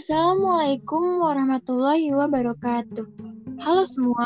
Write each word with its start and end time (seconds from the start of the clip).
Assalamualaikum 0.00 1.20
warahmatullahi 1.20 2.08
wabarakatuh. 2.16 3.04
Halo 3.60 3.84
semua, 3.84 4.24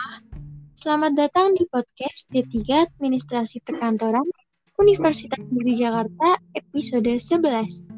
selamat 0.78 1.18
datang 1.18 1.50
di 1.50 1.66
podcast 1.66 2.30
D3 2.30 2.86
Administrasi 2.94 3.58
Perkantoran 3.58 4.22
Universitas 4.78 5.42
Negeri 5.42 5.74
Jakarta 5.74 6.38
episode 6.54 7.10
11. 7.18 7.90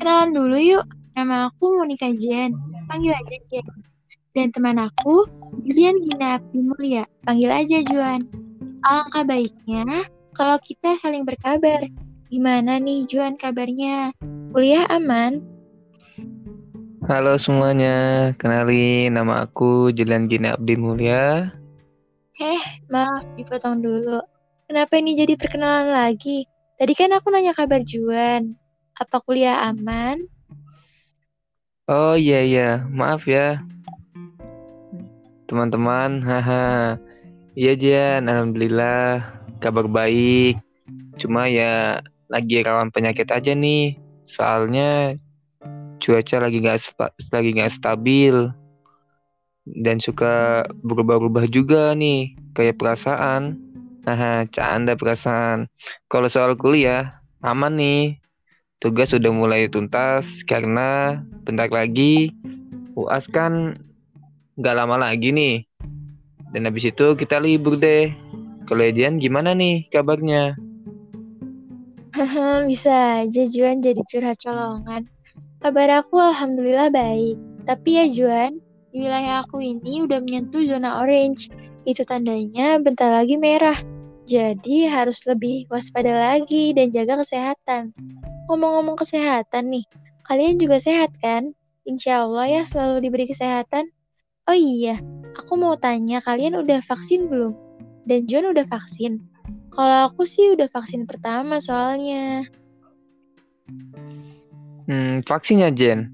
Kenalan 0.00 0.32
dulu 0.32 0.56
yuk, 0.64 0.88
nama 1.12 1.52
aku 1.52 1.84
Monika 1.84 2.08
Jen, 2.08 2.56
panggil 2.88 3.12
aja 3.12 3.36
Jen. 3.52 3.68
Dan 4.32 4.48
teman 4.56 4.80
aku, 4.80 5.28
Julian 5.60 6.00
Gina 6.00 6.40
Mulia, 6.56 7.04
panggil 7.28 7.52
aja 7.52 7.84
Juan. 7.84 8.24
Alangkah 8.80 9.28
baiknya 9.28 10.08
kalau 10.32 10.56
kita 10.56 10.96
saling 10.96 11.28
berkabar. 11.28 11.84
Gimana 12.32 12.80
nih 12.80 13.04
Juan 13.04 13.36
kabarnya? 13.36 14.16
Kuliah 14.56 14.88
aman? 14.88 15.49
Halo 17.08 17.40
semuanya, 17.40 18.28
kenalin 18.36 19.16
nama 19.16 19.48
aku 19.48 19.88
Julian 19.88 20.28
Gina 20.28 20.52
Abdi 20.52 20.76
Mulia. 20.76 21.48
Eh, 22.36 22.60
maaf 22.92 23.24
dipotong 23.40 23.80
dulu. 23.80 24.20
Kenapa 24.68 25.00
ini 25.00 25.16
jadi 25.16 25.32
perkenalan 25.32 25.96
lagi? 25.96 26.44
Tadi 26.76 26.92
kan 26.92 27.08
aku 27.16 27.32
nanya 27.32 27.56
kabar 27.56 27.80
Juan. 27.80 28.52
Apa 28.92 29.16
kuliah 29.24 29.64
aman? 29.64 30.20
Oh 31.88 32.20
iya 32.20 32.44
iya, 32.44 32.84
maaf 32.92 33.24
ya. 33.24 33.64
Teman-teman, 35.48 36.20
haha. 36.20 37.00
Iya 37.56 37.80
Jan, 37.80 38.28
alhamdulillah 38.28 39.24
kabar 39.64 39.88
baik. 39.88 40.60
Cuma 41.16 41.48
ya 41.48 42.04
lagi 42.28 42.60
rawan 42.60 42.92
penyakit 42.92 43.32
aja 43.32 43.56
nih. 43.56 43.96
Soalnya 44.28 45.16
cuaca 46.00 46.36
lagi 46.42 46.58
nggak 46.64 46.96
lagi 47.30 47.50
nggak 47.54 47.72
stabil 47.76 48.48
dan 49.68 50.00
suka 50.00 50.64
berubah-ubah 50.82 51.46
juga 51.46 51.92
nih 51.94 52.34
kayak 52.56 52.80
perasaan. 52.80 53.60
Nah, 54.08 54.48
canda 54.50 54.96
perasaan. 54.96 55.68
Kalau 56.08 56.26
soal 56.26 56.56
kuliah 56.56 57.20
aman 57.44 57.76
nih. 57.76 58.02
Tugas 58.80 59.12
sudah 59.12 59.28
mulai 59.28 59.68
tuntas 59.68 60.40
karena 60.48 61.20
bentar 61.44 61.68
lagi 61.68 62.32
UAS 62.96 63.28
kan 63.28 63.76
nggak 64.56 64.72
lama 64.72 64.96
lagi 64.96 65.36
nih. 65.36 65.68
Dan 66.56 66.64
habis 66.64 66.88
itu 66.88 67.12
kita 67.12 67.36
libur 67.44 67.76
deh. 67.76 68.08
Kalau 68.64 68.80
Edian 68.80 69.20
gimana 69.20 69.52
nih 69.52 69.84
kabarnya? 69.92 70.56
Bisa 72.72 73.20
aja 73.20 73.42
Juan 73.44 73.84
jadi 73.84 74.00
curhat 74.00 74.40
colongan. 74.40 75.04
Kabar 75.60 76.00
aku 76.00 76.16
alhamdulillah 76.16 76.88
baik. 76.88 77.36
Tapi 77.68 78.00
ya 78.00 78.08
Juan, 78.08 78.64
di 78.88 79.04
wilayah 79.04 79.44
aku 79.44 79.60
ini 79.60 80.00
udah 80.08 80.16
menyentuh 80.24 80.64
zona 80.64 81.04
orange. 81.04 81.52
Itu 81.84 82.00
tandanya 82.08 82.80
bentar 82.80 83.12
lagi 83.12 83.36
merah. 83.36 83.76
Jadi 84.24 84.88
harus 84.88 85.20
lebih 85.28 85.68
waspada 85.68 86.16
lagi 86.16 86.72
dan 86.72 86.88
jaga 86.88 87.20
kesehatan. 87.20 87.92
Ngomong-ngomong 88.48 88.96
kesehatan 88.96 89.68
nih, 89.68 89.84
kalian 90.24 90.56
juga 90.56 90.80
sehat 90.80 91.12
kan? 91.20 91.52
Insya 91.84 92.24
Allah 92.24 92.48
ya 92.48 92.62
selalu 92.64 93.04
diberi 93.04 93.28
kesehatan. 93.28 93.92
Oh 94.48 94.56
iya, 94.56 94.96
aku 95.36 95.60
mau 95.60 95.76
tanya 95.76 96.24
kalian 96.24 96.56
udah 96.56 96.80
vaksin 96.80 97.28
belum? 97.28 97.52
Dan 98.08 98.24
John 98.24 98.48
udah 98.48 98.64
vaksin? 98.64 99.20
Kalau 99.76 100.08
aku 100.08 100.24
sih 100.24 100.56
udah 100.56 100.72
vaksin 100.72 101.04
pertama 101.04 101.60
soalnya. 101.60 102.48
Hmm, 104.90 105.22
vaksinnya 105.22 105.70
Jen. 105.70 106.10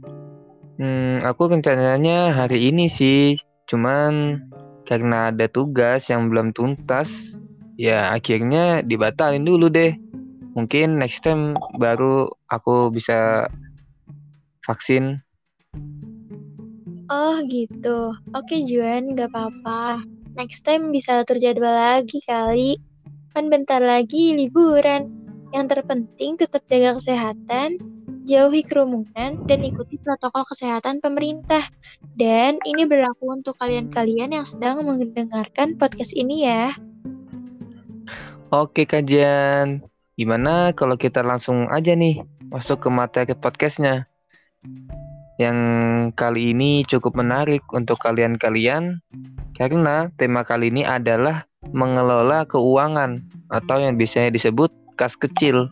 Hmm, 0.76 1.24
aku 1.24 1.48
rencananya 1.48 2.36
hari 2.36 2.68
ini 2.68 2.92
sih. 2.92 3.40
Cuman 3.72 4.36
karena 4.84 5.32
ada 5.32 5.48
tugas 5.48 6.12
yang 6.12 6.28
belum 6.28 6.52
tuntas, 6.52 7.08
ya 7.80 8.12
akhirnya 8.12 8.84
dibatalin 8.84 9.48
dulu 9.48 9.72
deh. 9.72 9.96
Mungkin 10.52 11.00
next 11.00 11.24
time 11.24 11.56
baru 11.80 12.28
aku 12.52 12.92
bisa 12.92 13.48
vaksin. 14.68 15.24
Oh 17.08 17.40
gitu. 17.48 18.12
Oke 18.36 18.60
Juan, 18.68 19.16
gak 19.16 19.32
apa-apa. 19.32 20.04
Next 20.36 20.68
time 20.68 20.92
bisa 20.92 21.24
atur 21.24 21.40
jadwal 21.40 21.72
lagi 21.72 22.20
kali. 22.28 22.76
Kan 23.32 23.48
bentar 23.48 23.80
lagi 23.80 24.36
liburan. 24.36 25.08
Yang 25.56 25.80
terpenting 25.80 26.36
tetap 26.36 26.68
jaga 26.68 27.00
kesehatan, 27.00 27.95
jauhi 28.26 28.66
kerumunan, 28.66 29.46
dan 29.46 29.58
ikuti 29.62 29.96
protokol 30.02 30.42
kesehatan 30.44 30.98
pemerintah. 30.98 31.62
Dan 32.18 32.58
ini 32.66 32.84
berlaku 32.84 33.30
untuk 33.30 33.54
kalian-kalian 33.62 34.34
yang 34.34 34.46
sedang 34.46 34.82
mendengarkan 34.82 35.78
podcast 35.78 36.12
ini 36.18 36.44
ya. 36.44 36.74
Oke 38.50 38.86
kajian, 38.86 39.86
gimana 40.18 40.74
kalau 40.74 40.98
kita 40.98 41.22
langsung 41.22 41.70
aja 41.70 41.94
nih 41.94 42.22
masuk 42.50 42.82
ke 42.82 42.88
materi 42.90 43.34
podcastnya? 43.38 44.10
Yang 45.36 45.58
kali 46.16 46.56
ini 46.56 46.82
cukup 46.88 47.14
menarik 47.14 47.62
untuk 47.70 48.00
kalian-kalian 48.00 49.04
karena 49.54 50.08
tema 50.16 50.42
kali 50.42 50.72
ini 50.72 50.82
adalah 50.82 51.44
mengelola 51.74 52.48
keuangan 52.48 53.20
atau 53.52 53.76
yang 53.76 54.00
biasanya 54.00 54.32
disebut 54.32 54.72
kas 54.96 55.12
kecil. 55.14 55.68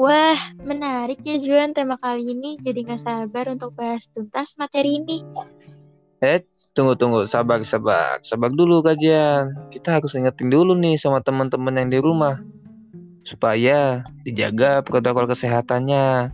Wah, 0.00 0.40
menarik 0.64 1.20
ya 1.28 1.36
Juan 1.36 1.76
tema 1.76 2.00
kali 2.00 2.24
ini. 2.24 2.56
Jadi 2.56 2.88
gak 2.88 3.04
sabar 3.04 3.52
untuk 3.52 3.76
bahas 3.76 4.08
tuntas 4.08 4.56
materi 4.56 4.96
ini. 4.96 5.20
Eh, 6.24 6.40
tunggu 6.72 6.96
tunggu, 6.96 7.28
sabar 7.28 7.60
sabar, 7.68 8.16
sabar 8.24 8.48
dulu 8.48 8.80
kajian. 8.80 9.52
Kita 9.68 10.00
harus 10.00 10.16
ingetin 10.16 10.48
dulu 10.48 10.72
nih 10.72 10.96
sama 10.96 11.20
teman-teman 11.20 11.84
yang 11.84 11.92
di 11.92 12.00
rumah 12.00 12.40
supaya 13.28 14.00
dijaga 14.24 14.80
protokol 14.80 15.28
kesehatannya. 15.28 16.32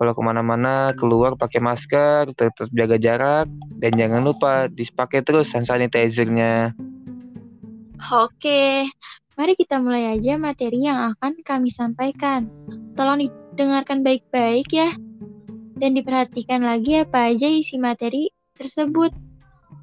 Kalau 0.00 0.12
ke 0.16 0.22
mana-mana 0.24 0.96
keluar 0.96 1.36
pakai 1.36 1.60
masker, 1.60 2.32
tetap 2.32 2.72
jaga 2.72 2.96
jarak, 2.96 3.46
dan 3.76 3.92
jangan 3.92 4.24
lupa 4.24 4.72
dipakai 4.72 5.20
terus 5.20 5.52
hand 5.52 5.68
sanitizer-nya. 5.68 6.72
Oke, 8.08 8.88
mari 9.34 9.58
kita 9.58 9.82
mulai 9.82 10.14
aja 10.14 10.38
materi 10.38 10.86
yang 10.86 11.14
akan 11.14 11.42
kami 11.42 11.70
sampaikan. 11.70 12.46
Tolong 12.94 13.26
didengarkan 13.26 14.06
baik-baik 14.06 14.70
ya, 14.70 14.94
dan 15.78 15.90
diperhatikan 15.94 16.62
lagi 16.62 17.02
apa 17.02 17.34
aja 17.34 17.50
isi 17.50 17.76
materi 17.78 18.30
tersebut. 18.54 19.10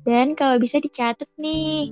Dan 0.07 0.33
kalau 0.33 0.57
bisa 0.57 0.79
dicatat 0.81 1.27
nih. 1.37 1.91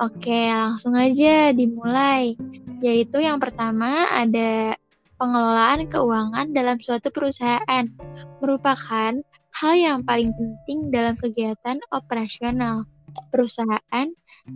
Oke, 0.00 0.48
langsung 0.48 0.96
aja 0.96 1.52
dimulai. 1.52 2.36
Yaitu 2.80 3.20
yang 3.20 3.36
pertama 3.36 4.08
ada 4.08 4.76
pengelolaan 5.20 5.84
keuangan 5.92 6.48
dalam 6.56 6.80
suatu 6.80 7.12
perusahaan 7.12 7.84
merupakan 8.40 9.12
hal 9.60 9.72
yang 9.76 10.00
paling 10.00 10.32
penting 10.32 10.88
dalam 10.88 11.12
kegiatan 11.20 11.76
operasional 11.92 12.88
perusahaan 13.30 14.08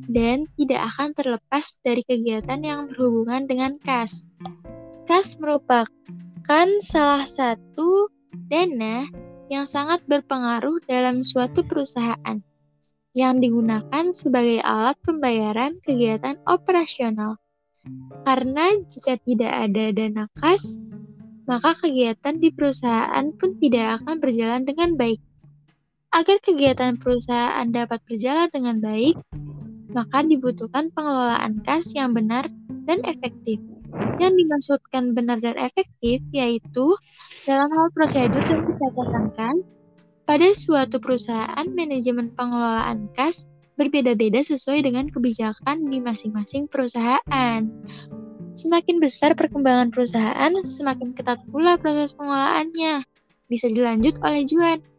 dan 0.08 0.36
tidak 0.56 0.80
akan 0.94 1.10
terlepas 1.14 1.66
dari 1.84 2.02
kegiatan 2.06 2.60
yang 2.60 2.80
berhubungan 2.90 3.44
dengan 3.44 3.76
kas. 3.80 4.26
Kas 5.04 5.36
merupakan 5.36 6.68
salah 6.80 7.28
satu 7.28 8.08
dana 8.48 9.06
yang 9.52 9.68
sangat 9.68 10.02
berpengaruh 10.08 10.80
dalam 10.88 11.20
suatu 11.20 11.62
perusahaan 11.62 12.40
yang 13.14 13.38
digunakan 13.38 14.10
sebagai 14.10 14.58
alat 14.64 14.98
pembayaran 15.06 15.78
kegiatan 15.78 16.40
operasional. 16.50 17.38
Karena 18.26 18.74
jika 18.90 19.20
tidak 19.22 19.52
ada 19.52 19.84
dana 19.94 20.24
kas, 20.34 20.82
maka 21.44 21.76
kegiatan 21.78 22.40
di 22.40 22.50
perusahaan 22.50 23.24
pun 23.36 23.60
tidak 23.60 24.02
akan 24.02 24.18
berjalan 24.18 24.64
dengan 24.64 24.96
baik. 24.98 25.20
Agar 26.14 26.38
kegiatan 26.38 26.94
perusahaan 26.94 27.66
dapat 27.74 27.98
berjalan 28.06 28.46
dengan 28.54 28.78
baik, 28.78 29.18
maka 29.90 30.22
dibutuhkan 30.22 30.94
pengelolaan 30.94 31.58
kas 31.66 31.90
yang 31.90 32.14
benar 32.14 32.46
dan 32.86 33.02
efektif. 33.02 33.58
Yang 34.22 34.32
dimaksudkan 34.38 35.10
benar 35.10 35.42
dan 35.42 35.58
efektif 35.58 36.22
yaitu 36.30 36.86
dalam 37.50 37.66
hal 37.66 37.90
prosedur 37.90 38.46
dan 38.46 38.62
pencatatan 38.62 39.26
kas, 39.34 39.58
pada 40.22 40.48
suatu 40.54 41.02
perusahaan 41.02 41.66
manajemen 41.74 42.30
pengelolaan 42.30 43.10
kas 43.10 43.50
berbeda-beda 43.74 44.38
sesuai 44.38 44.86
dengan 44.86 45.10
kebijakan 45.10 45.90
di 45.90 45.98
masing-masing 45.98 46.70
perusahaan. 46.70 47.66
Semakin 48.54 49.02
besar 49.02 49.34
perkembangan 49.34 49.90
perusahaan, 49.90 50.54
semakin 50.62 51.10
ketat 51.10 51.42
pula 51.50 51.74
proses 51.74 52.14
pengelolaannya. 52.14 53.02
Bisa 53.50 53.66
dilanjut 53.66 54.22
oleh 54.22 54.46
Juan. 54.46 54.93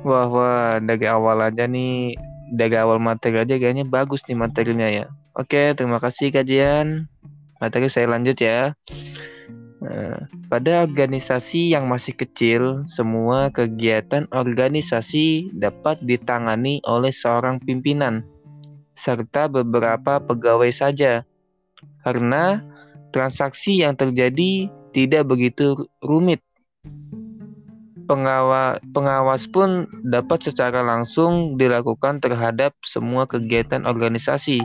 Wah, 0.00 0.26
wah, 0.32 0.80
dari 0.80 1.04
awal 1.04 1.44
aja 1.44 1.68
nih, 1.68 2.16
dari 2.56 2.76
awal 2.80 2.96
materi 2.96 3.36
aja 3.44 3.60
kayaknya 3.60 3.84
bagus 3.84 4.24
nih 4.24 4.36
materinya 4.40 4.88
ya. 4.88 5.06
Oke, 5.36 5.76
terima 5.76 6.00
kasih 6.00 6.32
kajian. 6.32 7.04
Materi 7.60 7.92
saya 7.92 8.08
lanjut 8.08 8.40
ya. 8.40 8.72
Nah, 9.82 10.30
pada 10.46 10.86
organisasi 10.86 11.74
yang 11.74 11.90
masih 11.90 12.14
kecil, 12.14 12.86
semua 12.86 13.50
kegiatan 13.50 14.30
organisasi 14.30 15.50
dapat 15.58 15.98
ditangani 16.06 16.78
oleh 16.86 17.10
seorang 17.10 17.58
pimpinan 17.58 18.22
serta 18.94 19.50
beberapa 19.50 20.22
pegawai 20.22 20.70
saja, 20.70 21.26
karena 22.06 22.62
transaksi 23.10 23.82
yang 23.82 23.98
terjadi 23.98 24.70
tidak 24.94 25.26
begitu 25.26 25.74
rumit. 25.98 26.38
Pengawas, 28.12 28.76
pengawas 28.92 29.48
pun 29.48 29.88
dapat 30.04 30.44
secara 30.44 30.84
langsung 30.84 31.56
dilakukan 31.56 32.20
terhadap 32.20 32.76
semua 32.84 33.24
kegiatan 33.24 33.88
organisasi. 33.88 34.60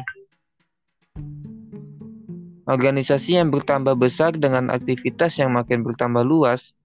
Organisasi 2.68 3.40
yang 3.40 3.48
bertambah 3.48 3.96
besar 3.96 4.36
dengan 4.36 4.68
aktivitas 4.68 5.40
yang 5.40 5.56
makin 5.56 5.80
bertambah 5.88 6.28
luas, 6.28 6.76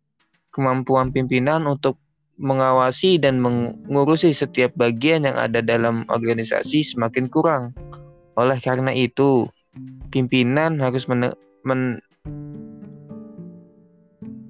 kemampuan 0.55 1.11
pimpinan 1.11 1.67
untuk 1.67 1.99
mengawasi 2.38 3.19
dan 3.19 3.43
mengurusi 3.43 4.31
setiap 4.31 4.70
bagian 4.79 5.26
yang 5.26 5.35
ada 5.35 5.59
dalam 5.67 6.06
organisasi 6.14 6.87
semakin 6.94 7.26
kurang. 7.26 7.75
Oleh 8.38 8.62
karena 8.62 8.94
itu, 8.94 9.50
pimpinan 10.14 10.79
harus 10.79 11.11
men, 11.11 11.35
men 11.67 11.99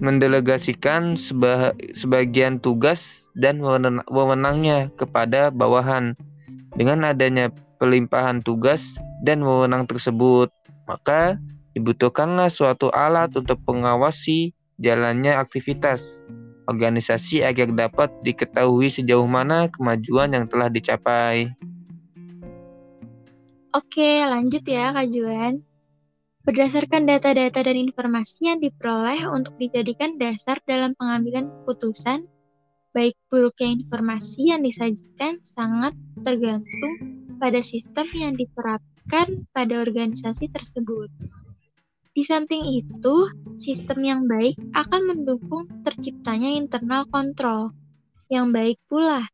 mendelegasikan 0.02 1.14
seba, 1.14 1.70
sebagian 1.94 2.58
tugas 2.58 3.30
dan 3.38 3.62
wewenangnya 4.10 4.90
kepada 4.98 5.54
bawahan. 5.54 6.18
Dengan 6.74 7.06
adanya 7.06 7.54
pelimpahan 7.78 8.42
tugas 8.42 8.98
dan 9.22 9.46
wewenang 9.46 9.86
tersebut, 9.86 10.50
maka 10.90 11.38
dibutuhkanlah 11.78 12.50
suatu 12.50 12.90
alat 12.90 13.30
untuk 13.38 13.62
mengawasi 13.70 14.50
jalannya 14.82 15.38
aktivitas 15.38 16.20
organisasi 16.66 17.42
agar 17.42 17.70
dapat 17.74 18.10
diketahui 18.26 18.90
sejauh 18.90 19.26
mana 19.26 19.70
kemajuan 19.70 20.34
yang 20.34 20.46
telah 20.46 20.70
dicapai. 20.70 21.50
Oke, 23.72 24.26
lanjut 24.28 24.62
ya 24.68 24.92
Kak 24.92 25.08
Juan. 25.08 25.64
Berdasarkan 26.42 27.06
data-data 27.06 27.62
dan 27.62 27.78
informasi 27.78 28.50
yang 28.50 28.58
diperoleh 28.58 29.30
untuk 29.30 29.54
dijadikan 29.62 30.18
dasar 30.18 30.58
dalam 30.66 30.90
pengambilan 30.98 31.46
keputusan, 31.46 32.26
baik 32.90 33.14
buruknya 33.30 33.78
informasi 33.78 34.50
yang 34.50 34.66
disajikan 34.66 35.38
sangat 35.46 35.94
tergantung 36.26 36.94
pada 37.38 37.62
sistem 37.62 38.10
yang 38.10 38.34
diterapkan 38.34 39.46
pada 39.54 39.74
organisasi 39.86 40.50
tersebut. 40.50 41.14
Di 42.10 42.26
samping 42.26 42.74
itu, 42.74 43.16
sistem 43.54 44.02
yang 44.02 44.20
baik 44.26 44.58
akan 44.74 45.14
mendukung 45.14 45.70
terciptanya 45.86 46.58
internal 46.58 47.06
kontrol 47.06 47.70
yang 48.26 48.50
baik 48.50 48.82
pula 48.90 49.30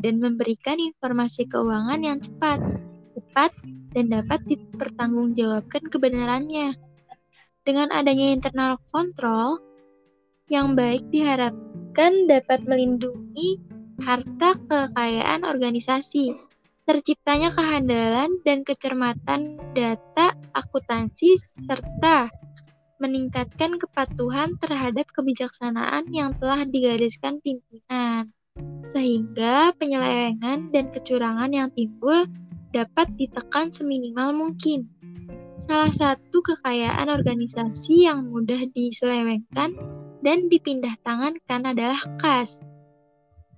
dan 0.00 0.16
memberikan 0.16 0.80
informasi 0.80 1.44
keuangan 1.44 2.00
yang 2.00 2.18
cepat, 2.18 2.58
tepat, 3.14 3.52
dan 3.92 4.12
dapat 4.12 4.40
dipertanggungjawabkan 4.48 5.88
kebenarannya. 5.88 6.76
Dengan 7.62 7.92
adanya 7.92 8.32
internal 8.32 8.80
kontrol 8.88 9.60
yang 10.48 10.72
baik 10.72 11.04
diharapkan 11.12 12.24
dapat 12.24 12.64
melindungi 12.64 13.60
harta 14.00 14.56
kekayaan 14.68 15.44
organisasi 15.44 16.48
terciptanya 16.88 17.52
kehandalan 17.52 18.40
dan 18.48 18.64
kecermatan 18.64 19.60
data 19.76 20.32
akuntansi 20.56 21.36
serta 21.36 22.32
meningkatkan 22.96 23.76
kepatuhan 23.76 24.56
terhadap 24.56 25.04
kebijaksanaan 25.12 26.08
yang 26.08 26.32
telah 26.40 26.64
digariskan 26.64 27.44
pimpinan, 27.44 28.32
sehingga 28.88 29.76
penyelewengan 29.76 30.72
dan 30.72 30.88
kecurangan 30.88 31.52
yang 31.52 31.68
timbul 31.76 32.24
dapat 32.72 33.08
ditekan 33.16 33.72
seminimal 33.72 34.34
mungkin. 34.36 34.88
Salah 35.58 35.90
satu 35.90 36.38
kekayaan 36.38 37.10
organisasi 37.10 38.06
yang 38.06 38.30
mudah 38.30 38.62
diselewengkan 38.70 39.74
dan 40.22 40.38
dipindah 40.46 40.94
tangankan 41.02 41.62
adalah 41.66 41.98
kas. 42.22 42.62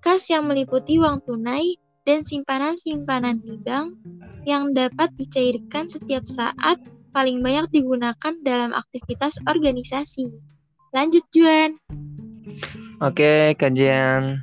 Kas 0.01 0.25
yang 0.33 0.49
meliputi 0.49 0.97
uang 0.97 1.21
tunai 1.29 1.77
dan 2.09 2.25
simpanan-simpanan 2.25 3.45
di 3.45 3.61
bank 3.61 4.01
yang 4.49 4.73
dapat 4.73 5.13
dicairkan 5.21 5.85
setiap 5.93 6.25
saat 6.25 6.81
paling 7.13 7.45
banyak 7.45 7.69
digunakan 7.69 8.35
dalam 8.41 8.73
aktivitas 8.73 9.43
organisasi. 9.45 10.41
Lanjut, 10.97 11.23
Juan. 11.37 11.77
Oke, 13.05 13.55
kajian. 13.61 14.41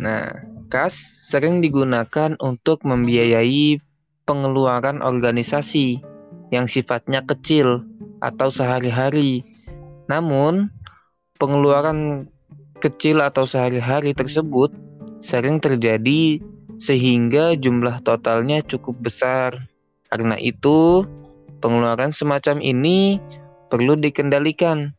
Nah, 0.00 0.51
kas 0.72 0.96
sering 1.28 1.60
digunakan 1.60 2.32
untuk 2.40 2.80
membiayai 2.88 3.76
pengeluaran 4.24 5.04
organisasi 5.04 6.00
yang 6.48 6.64
sifatnya 6.64 7.20
kecil 7.28 7.84
atau 8.24 8.48
sehari-hari. 8.48 9.44
Namun, 10.08 10.72
pengeluaran 11.36 12.24
kecil 12.80 13.20
atau 13.20 13.44
sehari-hari 13.44 14.16
tersebut 14.16 14.72
sering 15.20 15.60
terjadi 15.60 16.40
sehingga 16.80 17.52
jumlah 17.52 18.00
totalnya 18.00 18.64
cukup 18.64 18.96
besar. 19.04 19.68
Karena 20.08 20.40
itu, 20.40 21.04
pengeluaran 21.60 22.16
semacam 22.16 22.64
ini 22.64 23.20
perlu 23.68 23.92
dikendalikan. 24.00 24.96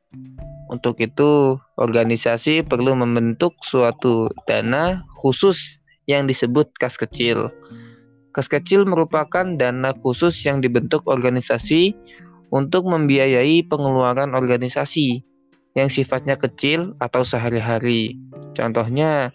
Untuk 0.74 0.98
itu, 0.98 1.62
organisasi 1.77 2.65
perlu 2.65 2.98
membentuk 2.98 3.53
suatu 3.62 4.25
dana 4.50 5.06
khusus 5.22 5.77
yang 6.10 6.25
disebut 6.25 6.74
kas 6.82 6.98
kecil. 6.98 7.53
Kas 8.34 8.50
kecil 8.50 8.89
merupakan 8.89 9.46
dana 9.46 9.94
khusus 10.01 10.34
yang 10.42 10.65
dibentuk 10.65 11.06
organisasi 11.06 11.94
untuk 12.50 12.89
membiayai 12.89 13.62
pengeluaran 13.70 14.34
organisasi 14.34 15.22
yang 15.77 15.94
sifatnya 15.94 16.42
kecil 16.42 16.98
atau 16.98 17.22
sehari-hari. 17.22 18.18
Contohnya, 18.58 19.30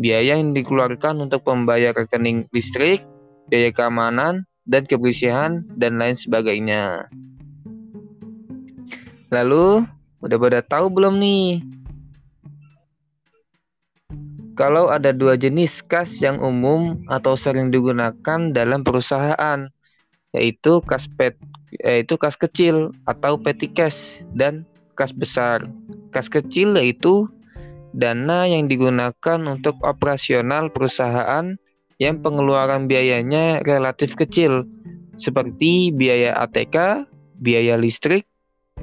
biaya 0.00 0.40
yang 0.40 0.56
dikeluarkan 0.56 1.20
untuk 1.20 1.44
membayar 1.44 1.92
rekening 1.92 2.48
listrik, 2.56 3.04
biaya 3.52 3.68
keamanan, 3.68 4.48
dan 4.64 4.88
kebersihan, 4.88 5.60
dan 5.76 6.00
lain 6.00 6.16
sebagainya. 6.16 7.04
Lalu, 9.28 9.84
udah 10.20 10.36
pada 10.36 10.60
tahu 10.64 10.86
belum 10.92 11.20
nih? 11.20 11.64
Kalau 14.60 14.92
ada 14.92 15.16
dua 15.16 15.40
jenis 15.40 15.80
kas 15.80 16.20
yang 16.20 16.36
umum 16.44 17.00
atau 17.08 17.32
sering 17.32 17.72
digunakan 17.72 18.52
dalam 18.52 18.84
perusahaan, 18.84 19.72
yaitu 20.36 20.84
kas 20.84 21.08
pet, 21.16 21.32
yaitu 21.80 22.20
kas 22.20 22.36
kecil 22.36 22.92
atau 23.08 23.40
petty 23.40 23.72
cash 23.72 24.20
dan 24.36 24.68
kas 25.00 25.16
besar. 25.16 25.64
Kas 26.12 26.28
kecil 26.28 26.76
yaitu 26.76 27.24
dana 27.96 28.44
yang 28.44 28.68
digunakan 28.68 29.40
untuk 29.48 29.80
operasional 29.80 30.68
perusahaan 30.68 31.56
yang 31.96 32.20
pengeluaran 32.20 32.84
biayanya 32.84 33.64
relatif 33.64 34.12
kecil, 34.12 34.68
seperti 35.16 35.92
biaya 35.92 36.36
ATK, 36.36 37.04
biaya 37.40 37.76
listrik, 37.80 38.29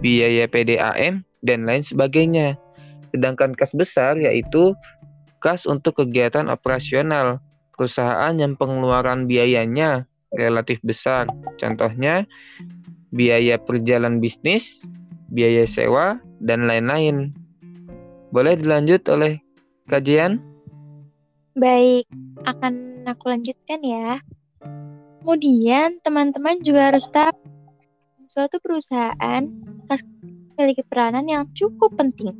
biaya 0.01 0.45
PDAM, 0.49 1.25
dan 1.45 1.59
lain 1.65 1.83
sebagainya. 1.85 2.57
Sedangkan 3.13 3.55
kas 3.55 3.71
besar 3.71 4.17
yaitu 4.19 4.73
kas 5.39 5.63
untuk 5.69 6.01
kegiatan 6.01 6.49
operasional 6.49 7.39
perusahaan 7.77 8.33
yang 8.35 8.57
pengeluaran 8.57 9.29
biayanya 9.29 10.09
relatif 10.33 10.81
besar. 10.81 11.29
Contohnya, 11.61 12.25
biaya 13.13 13.61
perjalanan 13.61 14.19
bisnis, 14.19 14.81
biaya 15.31 15.63
sewa, 15.69 16.17
dan 16.41 16.65
lain-lain. 16.65 17.31
Boleh 18.33 18.59
dilanjut 18.59 19.07
oleh 19.07 19.39
kajian? 19.87 20.41
Baik, 21.57 22.05
akan 22.43 23.05
aku 23.07 23.33
lanjutkan 23.33 23.79
ya. 23.81 24.19
Kemudian, 25.23 26.01
teman-teman 26.03 26.59
juga 26.61 26.91
harus 26.93 27.07
tahu 27.09 27.33
suatu 28.27 28.59
perusahaan 28.59 29.43
memiliki 30.57 30.83
peranan 30.83 31.25
yang 31.27 31.43
cukup 31.53 31.95
penting 31.95 32.33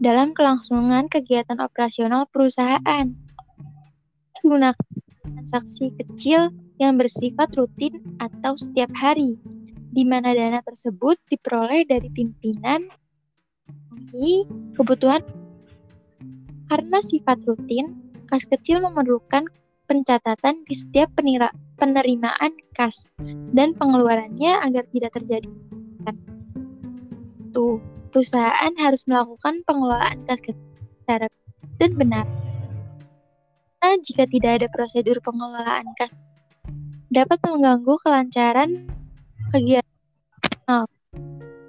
dalam 0.00 0.32
kelangsungan 0.32 1.08
kegiatan 1.08 1.58
operasional 1.60 2.28
perusahaan. 2.28 3.06
Gunakan 4.44 4.88
transaksi 5.24 5.88
kecil 5.96 6.52
yang 6.76 7.00
bersifat 7.00 7.54
rutin 7.56 8.02
atau 8.20 8.58
setiap 8.58 8.92
hari, 8.98 9.40
di 9.94 10.04
mana 10.04 10.34
dana 10.36 10.60
tersebut 10.60 11.16
diperoleh 11.30 11.86
dari 11.88 12.10
pimpinan 12.10 12.84
kebutuhan 14.74 15.22
karena 16.70 16.98
sifat 17.02 17.42
rutin, 17.46 17.98
kas 18.30 18.46
kecil 18.46 18.78
memerlukan 18.82 19.46
pencatatan 19.84 20.64
di 20.64 20.74
setiap 20.74 21.12
penerimaan 21.76 22.52
kas 22.72 23.10
dan 23.52 23.74
pengeluarannya 23.74 24.62
agar 24.62 24.84
tidak 24.90 25.12
terjadi. 25.18 25.50
Tuh. 27.54 27.78
perusahaan 28.10 28.70
harus 28.78 29.10
melakukan 29.10 29.66
pengelolaan 29.66 30.22
kas 30.22 30.38
secara 30.38 31.26
dan 31.82 31.90
benar. 31.98 32.26
Nah, 33.82 33.98
jika 33.98 34.30
tidak 34.30 34.62
ada 34.62 34.66
prosedur 34.70 35.18
pengelolaan 35.18 35.82
kas 35.98 36.14
dapat 37.10 37.38
mengganggu 37.42 37.94
kelancaran 38.02 38.86
kegiatan. 39.50 39.94
Oh, 40.70 40.86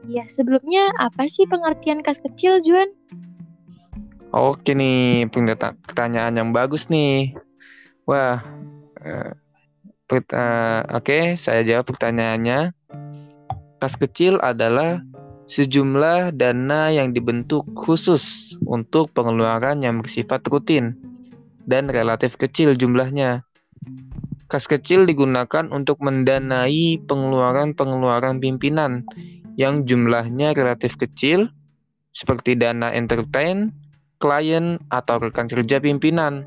ya, 0.05 0.25
sebelumnya 0.29 0.93
apa 1.01 1.25
sih 1.25 1.49
pengertian 1.49 2.05
kas 2.05 2.21
kecil, 2.21 2.61
Juan? 2.61 2.93
Oke 4.35 4.75
nih, 4.75 5.25
pertanyaan 5.85 6.35
yang 6.35 6.49
bagus 6.53 6.91
nih. 6.93 7.33
Wah, 8.05 8.43
uh, 9.01 9.31
uh, 10.11 10.81
oke, 10.93 11.01
okay, 11.01 11.39
saya 11.39 11.65
jawab 11.65 11.89
pertanyaannya. 11.89 12.75
Kas 13.79 13.95
kecil 13.95 14.39
adalah 14.41 15.03
sejumlah 15.45 16.33
dana 16.33 16.89
yang 16.89 17.13
dibentuk 17.13 17.65
khusus 17.77 18.55
untuk 18.65 19.13
pengeluaran 19.13 19.85
yang 19.85 20.01
bersifat 20.01 20.41
rutin 20.49 20.97
dan 21.69 21.89
relatif 21.89 22.37
kecil 22.37 22.73
jumlahnya 22.73 23.45
Kas 24.45 24.69
kecil 24.69 25.09
digunakan 25.09 25.65
untuk 25.73 25.97
mendanai 26.05 27.01
pengeluaran-pengeluaran 27.09 28.37
pimpinan 28.37 29.01
yang 29.57 29.89
jumlahnya 29.89 30.53
relatif 30.53 30.93
kecil, 31.01 31.49
seperti 32.13 32.53
dana 32.53 32.93
entertain, 32.93 33.73
klien, 34.21 34.77
atau 34.93 35.17
rekan 35.17 35.49
kerja 35.49 35.81
pimpinan, 35.81 36.45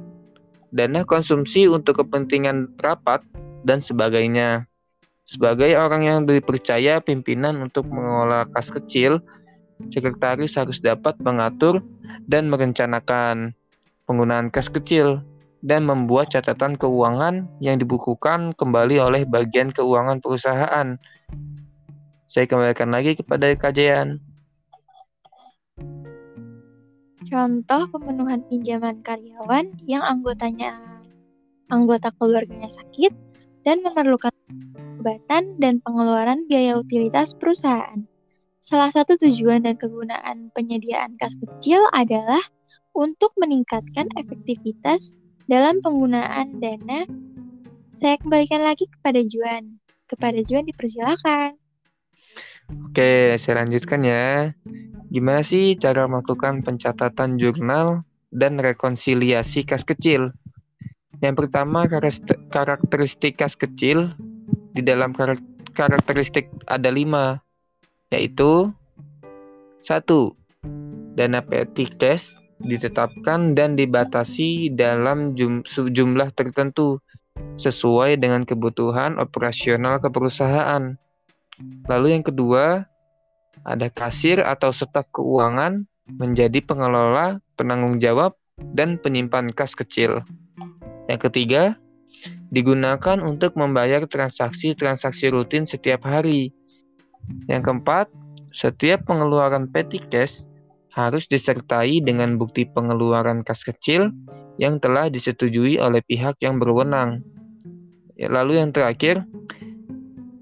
dana 0.70 1.02
konsumsi 1.02 1.66
untuk 1.66 1.98
kepentingan 1.98 2.70
rapat, 2.78 3.18
dan 3.66 3.82
sebagainya. 3.82 4.70
Sebagai 5.28 5.76
orang 5.76 6.08
yang 6.08 6.18
dipercaya 6.24 7.04
pimpinan 7.04 7.60
untuk 7.60 7.84
mengelola 7.92 8.48
kas 8.48 8.72
kecil, 8.72 9.20
sekretaris 9.92 10.56
harus 10.56 10.80
dapat 10.80 11.20
mengatur 11.20 11.84
dan 12.24 12.48
merencanakan 12.48 13.52
penggunaan 14.08 14.48
kas 14.48 14.72
kecil 14.72 15.20
dan 15.60 15.84
membuat 15.84 16.32
catatan 16.32 16.80
keuangan 16.80 17.44
yang 17.60 17.76
dibukukan 17.76 18.56
kembali 18.56 18.96
oleh 19.04 19.22
bagian 19.28 19.68
keuangan 19.68 20.24
perusahaan. 20.24 20.96
Saya 22.24 22.48
kembalikan 22.48 22.88
lagi 22.88 23.12
kepada 23.12 23.52
kajian. 23.52 24.24
Contoh 27.28 27.84
pemenuhan 27.92 28.40
pinjaman 28.48 29.04
karyawan 29.04 29.76
yang 29.84 30.00
anggotanya 30.00 30.80
anggota 31.68 32.08
keluarganya 32.16 32.72
sakit 32.72 33.12
dan 33.60 33.84
memerlukan 33.84 34.32
obatan 34.98 35.54
dan 35.62 35.78
pengeluaran 35.80 36.44
biaya 36.50 36.74
utilitas 36.74 37.32
perusahaan. 37.38 38.04
Salah 38.58 38.90
satu 38.90 39.14
tujuan 39.16 39.62
dan 39.62 39.78
kegunaan 39.78 40.50
penyediaan 40.52 41.14
kas 41.16 41.38
kecil 41.38 41.78
adalah 41.94 42.42
untuk 42.90 43.30
meningkatkan 43.38 44.10
efektivitas 44.18 45.14
dalam 45.46 45.80
penggunaan 45.80 46.58
dana, 46.58 47.06
saya 47.94 48.20
kembalikan 48.20 48.60
lagi 48.60 48.84
kepada 48.90 49.22
Juan. 49.24 49.80
Kepada 50.04 50.42
Juan 50.44 50.66
dipersilakan. 50.66 51.56
Oke, 52.68 53.38
saya 53.40 53.64
lanjutkan 53.64 54.04
ya. 54.04 54.52
Gimana 55.08 55.40
sih 55.40 55.72
cara 55.80 56.04
melakukan 56.04 56.60
pencatatan 56.60 57.40
jurnal 57.40 58.04
dan 58.28 58.60
rekonsiliasi 58.60 59.64
kas 59.64 59.88
kecil? 59.88 60.36
Yang 61.24 61.48
pertama, 61.48 61.88
karakteristik 62.52 63.40
kas 63.40 63.56
kecil. 63.56 64.12
Di 64.78 64.86
dalam 64.86 65.10
karakteristik 65.74 66.46
ada 66.70 66.86
lima, 66.86 67.42
yaitu 68.14 68.70
satu, 69.82 70.38
dana 71.18 71.42
cash 71.98 72.38
ditetapkan 72.62 73.58
dan 73.58 73.74
dibatasi 73.74 74.70
dalam 74.78 75.34
jum 75.34 75.66
jumlah 75.66 76.30
tertentu 76.38 77.02
sesuai 77.58 78.22
dengan 78.22 78.46
kebutuhan 78.46 79.18
operasional 79.18 79.98
keperusahaan. 79.98 80.94
Lalu 81.90 82.06
yang 82.14 82.22
kedua, 82.22 82.86
ada 83.66 83.90
kasir 83.90 84.46
atau 84.46 84.70
staf 84.70 85.10
keuangan 85.10 85.90
menjadi 86.06 86.62
pengelola, 86.62 87.42
penanggung 87.58 87.98
jawab, 87.98 88.38
dan 88.78 88.94
penyimpan 89.02 89.50
kas 89.50 89.74
kecil. 89.74 90.22
Yang 91.10 91.30
ketiga, 91.30 91.74
digunakan 92.48 93.20
untuk 93.20 93.54
membayar 93.54 94.04
transaksi-transaksi 94.08 95.30
rutin 95.32 95.68
setiap 95.68 96.04
hari. 96.06 96.52
Yang 97.46 97.62
keempat, 97.68 98.06
setiap 98.50 99.04
pengeluaran 99.04 99.68
petty 99.68 100.00
cash 100.08 100.48
harus 100.92 101.28
disertai 101.28 102.00
dengan 102.00 102.40
bukti 102.40 102.66
pengeluaran 102.66 103.44
kas 103.44 103.62
kecil 103.62 104.10
yang 104.58 104.82
telah 104.82 105.06
disetujui 105.12 105.78
oleh 105.78 106.02
pihak 106.02 106.40
yang 106.42 106.58
berwenang. 106.58 107.22
Lalu 108.18 108.58
yang 108.58 108.74
terakhir, 108.74 109.22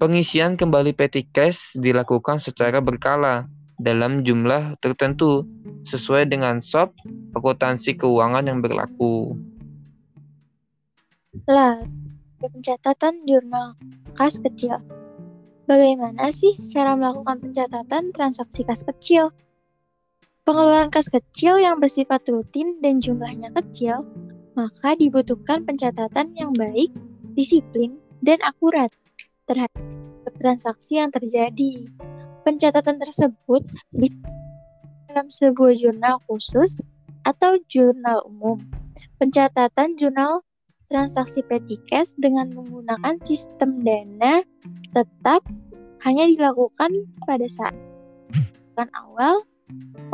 pengisian 0.01 0.57
kembali 0.57 0.97
petty 0.97 1.29
cash 1.29 1.77
dilakukan 1.77 2.41
secara 2.41 2.81
berkala 2.81 3.45
dalam 3.77 4.25
jumlah 4.25 4.81
tertentu 4.81 5.45
sesuai 5.85 6.25
dengan 6.25 6.65
SOP 6.65 6.97
akuntansi 7.37 7.93
keuangan 7.93 8.49
yang 8.49 8.59
berlaku. 8.65 9.37
Lah, 11.35 11.83
pencatatan 12.39 13.27
jurnal 13.27 13.75
kas 14.15 14.39
kecil. 14.39 14.79
Bagaimana 15.67 16.31
sih 16.31 16.55
cara 16.71 16.95
melakukan 16.95 17.43
pencatatan 17.43 18.15
transaksi 18.15 18.63
kas 18.63 18.87
kecil? 18.87 19.35
Pengeluaran 20.47 20.87
kas 20.87 21.11
kecil 21.11 21.59
yang 21.59 21.83
bersifat 21.83 22.23
rutin 22.31 22.79
dan 22.79 23.03
jumlahnya 23.03 23.51
kecil, 23.51 24.07
maka 24.55 24.95
dibutuhkan 24.95 25.67
pencatatan 25.67 26.31
yang 26.39 26.55
baik, 26.55 26.95
disiplin, 27.35 27.99
dan 28.23 28.39
akurat 28.47 28.87
terhadap 29.43 29.83
transaksi 30.39 31.03
yang 31.03 31.11
terjadi. 31.11 31.91
Pencatatan 32.47 33.03
tersebut 33.03 33.67
bisa 33.91 34.31
dalam 35.11 35.27
sebuah 35.27 35.75
jurnal 35.75 36.23
khusus 36.31 36.79
atau 37.27 37.59
jurnal 37.67 38.23
umum. 38.23 38.63
Pencatatan 39.19 39.99
jurnal 39.99 40.46
transaksi 40.87 41.43
petty 41.43 41.75
cash 41.87 42.13
dengan 42.15 42.49
menggunakan 42.55 43.19
sistem 43.23 43.83
dana 43.83 44.43
tetap 44.95 45.43
hanya 46.07 46.23
dilakukan 46.31 46.91
pada 47.27 47.47
saat 47.49 47.75
awal 48.93 49.41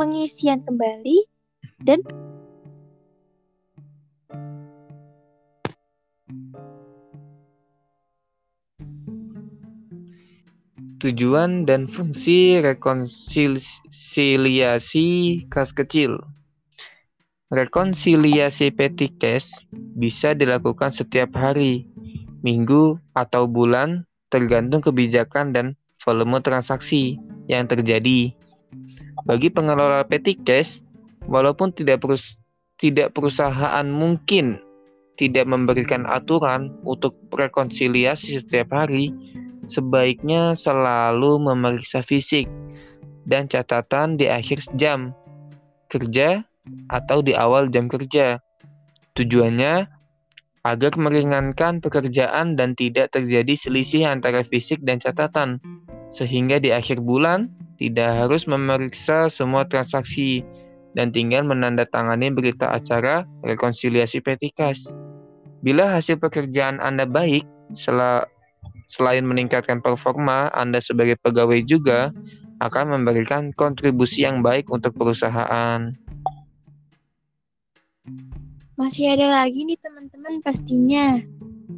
pengisian 0.00 0.64
kembali, 0.64 1.28
dan 1.84 2.00
tujuan 11.04 11.68
dan 11.68 11.92
fungsi 11.92 12.64
rekonsiliasi 12.64 15.44
kas 15.52 15.76
kecil. 15.76 16.24
Rekonsiliasi 17.52 18.72
petty 18.72 19.12
cash 19.20 19.52
bisa 20.00 20.32
dilakukan 20.32 20.96
setiap 20.96 21.36
hari, 21.36 21.84
minggu, 22.40 22.96
atau 23.12 23.44
bulan, 23.44 24.08
tergantung 24.32 24.80
kebijakan 24.80 25.52
dan 25.52 25.66
volume 26.00 26.40
transaksi 26.40 27.20
yang 27.48 27.68
terjadi. 27.68 28.32
Bagi 29.28 29.52
pengelola 29.52 30.08
petty 30.08 30.40
cash, 30.40 30.80
walaupun 31.28 31.72
tidak 31.76 32.00
perus 32.00 32.40
tidak 32.80 33.12
perusahaan 33.12 33.86
mungkin 33.86 34.58
tidak 35.14 35.46
memberikan 35.46 36.08
aturan 36.10 36.74
untuk 36.82 37.14
rekonsiliasi 37.30 38.42
setiap 38.42 38.74
hari, 38.74 39.14
sebaiknya 39.68 40.58
selalu 40.58 41.38
memeriksa 41.38 42.02
fisik 42.02 42.50
dan 43.28 43.46
catatan 43.46 44.18
di 44.18 44.26
akhir 44.28 44.64
jam 44.74 45.14
kerja 45.88 46.42
atau 46.88 47.20
di 47.20 47.36
awal 47.36 47.68
jam 47.68 47.86
kerja. 47.88 48.40
Tujuannya 49.14 49.86
agar 50.64 50.92
meringankan 50.96 51.84
pekerjaan 51.84 52.56
dan 52.56 52.72
tidak 52.72 53.12
terjadi 53.12 53.52
selisih 53.52 54.08
antara 54.08 54.40
fisik 54.42 54.80
dan 54.80 54.96
catatan, 54.96 55.60
sehingga 56.16 56.56
di 56.56 56.72
akhir 56.72 57.04
bulan 57.04 57.52
tidak 57.76 58.16
harus 58.16 58.48
memeriksa 58.48 59.28
semua 59.28 59.68
transaksi 59.68 60.40
dan 60.96 61.12
tinggal 61.12 61.44
menandatangani 61.44 62.32
berita 62.32 62.70
acara 62.72 63.28
rekonsiliasi 63.44 64.24
petikas. 64.24 64.94
Bila 65.60 65.90
hasil 65.90 66.16
pekerjaan 66.16 66.80
Anda 66.80 67.04
baik, 67.04 67.44
sel 67.76 68.00
selain 68.88 69.24
meningkatkan 69.26 69.80
performa, 69.84 70.48
Anda 70.54 70.80
sebagai 70.80 71.18
pegawai 71.20 71.60
juga 71.66 72.14
akan 72.62 73.00
memberikan 73.00 73.50
kontribusi 73.52 74.22
yang 74.22 74.40
baik 74.40 74.70
untuk 74.70 74.94
perusahaan. 74.94 75.92
Masih 78.74 79.14
ada 79.14 79.30
lagi 79.30 79.62
nih 79.62 79.78
teman-teman 79.78 80.42
pastinya. 80.42 81.22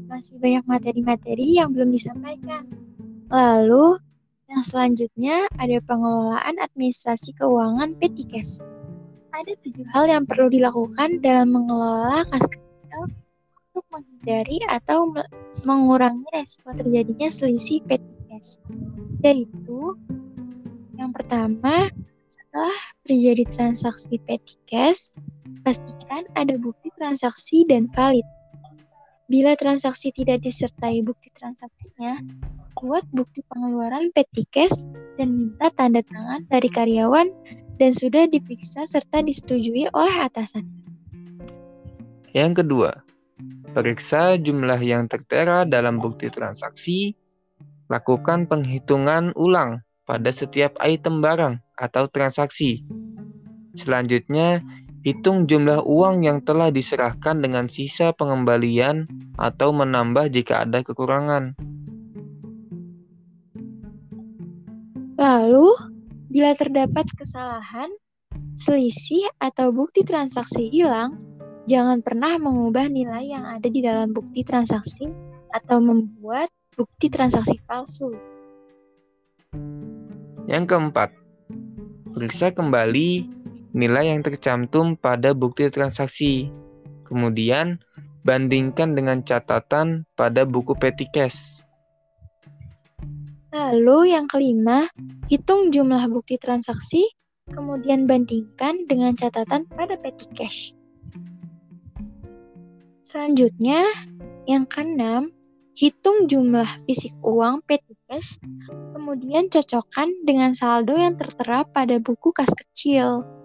Masih 0.08 0.40
banyak 0.40 0.64
materi-materi 0.64 1.60
yang 1.60 1.68
belum 1.76 1.92
disampaikan. 1.92 2.64
Lalu, 3.28 4.00
Yang 4.46 4.62
selanjutnya 4.70 5.50
ada 5.58 5.82
pengelolaan 5.82 6.54
administrasi 6.62 7.34
keuangan 7.34 7.98
Petikes. 7.98 8.62
Ada 9.34 9.58
tujuh 9.58 9.82
hal 9.90 10.06
yang 10.06 10.22
perlu 10.22 10.46
dilakukan 10.46 11.18
dalam 11.18 11.50
mengelola 11.50 12.22
kas 12.30 12.46
kecil 12.46 13.10
untuk 13.74 13.84
menghindari 13.90 14.62
atau 14.70 15.10
mengurangi 15.66 16.24
resiko 16.30 16.70
terjadinya 16.78 17.26
selisih 17.26 17.82
Petikes. 17.90 18.62
Yaitu, 19.18 19.98
yang 20.94 21.10
pertama, 21.10 21.90
setelah 22.30 22.76
terjadi 23.02 23.44
transaksi 23.50 24.14
petty 24.22 24.54
cash, 24.70 25.10
pastikan 25.66 26.22
ada 26.38 26.54
bukti 26.54 26.94
transaksi 26.94 27.66
dan 27.66 27.90
valid. 27.90 28.22
Bila 29.26 29.58
transaksi 29.58 30.14
tidak 30.14 30.46
disertai 30.46 31.02
bukti 31.02 31.26
transaksinya, 31.34 32.22
buat 32.78 33.02
bukti 33.10 33.42
pengeluaran 33.50 34.14
petty 34.14 34.46
cash 34.46 34.86
dan 35.18 35.34
minta 35.34 35.66
tanda 35.74 36.06
tangan 36.06 36.46
dari 36.46 36.70
karyawan 36.70 37.26
dan 37.82 37.90
sudah 37.90 38.30
diperiksa 38.30 38.86
serta 38.86 39.26
disetujui 39.26 39.90
oleh 39.90 40.16
atasan. 40.22 40.62
Yang 42.30 42.62
kedua, 42.62 43.02
periksa 43.74 44.38
jumlah 44.38 44.78
yang 44.78 45.10
tertera 45.10 45.66
dalam 45.66 45.98
bukti 45.98 46.30
transaksi, 46.30 47.18
lakukan 47.90 48.46
penghitungan 48.46 49.34
ulang 49.34 49.82
pada 50.06 50.30
setiap 50.30 50.78
item 50.78 51.18
barang 51.18 51.58
atau 51.74 52.06
transaksi. 52.06 52.86
Selanjutnya, 53.74 54.62
Hitung 55.06 55.46
jumlah 55.46 55.86
uang 55.86 56.26
yang 56.26 56.42
telah 56.42 56.74
diserahkan 56.74 57.38
dengan 57.38 57.70
sisa 57.70 58.10
pengembalian 58.10 59.06
atau 59.38 59.70
menambah 59.70 60.34
jika 60.34 60.66
ada 60.66 60.82
kekurangan. 60.82 61.54
Lalu, 65.14 65.68
bila 66.26 66.58
terdapat 66.58 67.06
kesalahan, 67.14 67.86
selisih, 68.58 69.30
atau 69.38 69.70
bukti 69.70 70.02
transaksi 70.02 70.66
hilang, 70.74 71.14
jangan 71.70 72.02
pernah 72.02 72.34
mengubah 72.42 72.90
nilai 72.90 73.30
yang 73.30 73.46
ada 73.46 73.70
di 73.70 73.86
dalam 73.86 74.10
bukti 74.10 74.42
transaksi 74.42 75.06
atau 75.54 75.78
membuat 75.78 76.50
bukti 76.74 77.06
transaksi 77.14 77.62
palsu. 77.62 78.10
Yang 80.50 80.66
keempat, 80.66 81.14
periksa 82.10 82.50
kembali 82.50 83.35
nilai 83.76 84.08
yang 84.08 84.24
tercantum 84.24 84.96
pada 84.96 85.36
bukti 85.36 85.68
transaksi. 85.68 86.48
Kemudian, 87.04 87.76
bandingkan 88.24 88.96
dengan 88.96 89.20
catatan 89.20 90.08
pada 90.16 90.48
buku 90.48 90.72
petty 90.74 91.06
cash. 91.12 91.60
Lalu 93.52 94.16
yang 94.16 94.26
kelima, 94.26 94.88
hitung 95.28 95.70
jumlah 95.70 96.08
bukti 96.08 96.40
transaksi, 96.40 97.04
kemudian 97.52 98.08
bandingkan 98.08 98.88
dengan 98.88 99.12
catatan 99.14 99.68
pada 99.70 99.94
petty 100.00 100.26
cash. 100.34 100.74
Selanjutnya, 103.06 103.86
yang 104.50 104.66
keenam, 104.66 105.30
hitung 105.78 106.26
jumlah 106.26 106.66
fisik 106.88 107.14
uang 107.22 107.62
petty 107.62 107.94
cash, 108.10 108.40
kemudian 108.96 109.46
cocokkan 109.46 110.10
dengan 110.26 110.56
saldo 110.56 110.98
yang 110.98 111.14
tertera 111.14 111.62
pada 111.62 112.02
buku 112.02 112.34
kas 112.34 112.50
kecil. 112.50 113.35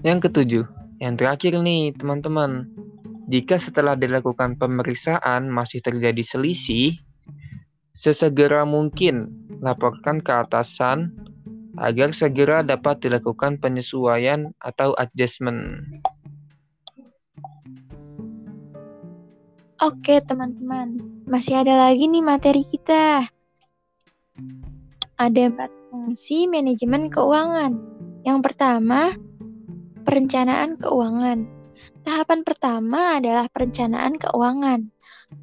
Yang 0.00 0.32
ketujuh, 0.32 0.64
yang 1.04 1.20
terakhir 1.20 1.60
nih 1.60 1.92
teman-teman. 1.92 2.72
Jika 3.28 3.60
setelah 3.60 4.00
dilakukan 4.00 4.56
pemeriksaan 4.56 5.52
masih 5.52 5.84
terjadi 5.84 6.24
selisih, 6.24 6.96
sesegera 7.92 8.64
mungkin 8.64 9.28
laporkan 9.60 10.24
ke 10.24 10.32
atasan 10.32 11.12
agar 11.76 12.16
segera 12.16 12.64
dapat 12.64 13.04
dilakukan 13.04 13.60
penyesuaian 13.60 14.56
atau 14.64 14.96
adjustment. 14.96 15.84
Oke 19.84 20.20
teman-teman, 20.24 20.96
masih 21.28 21.60
ada 21.60 21.88
lagi 21.88 22.08
nih 22.08 22.24
materi 22.24 22.64
kita. 22.64 23.28
Ada 25.20 25.40
empat 25.52 25.68
fungsi 25.92 26.48
manajemen 26.48 27.12
keuangan. 27.12 27.72
Yang 28.24 28.38
pertama, 28.44 29.16
Perencanaan 30.02 30.80
keuangan. 30.80 31.44
Tahapan 32.00 32.40
pertama 32.42 33.20
adalah 33.20 33.46
perencanaan 33.52 34.16
keuangan. 34.16 34.88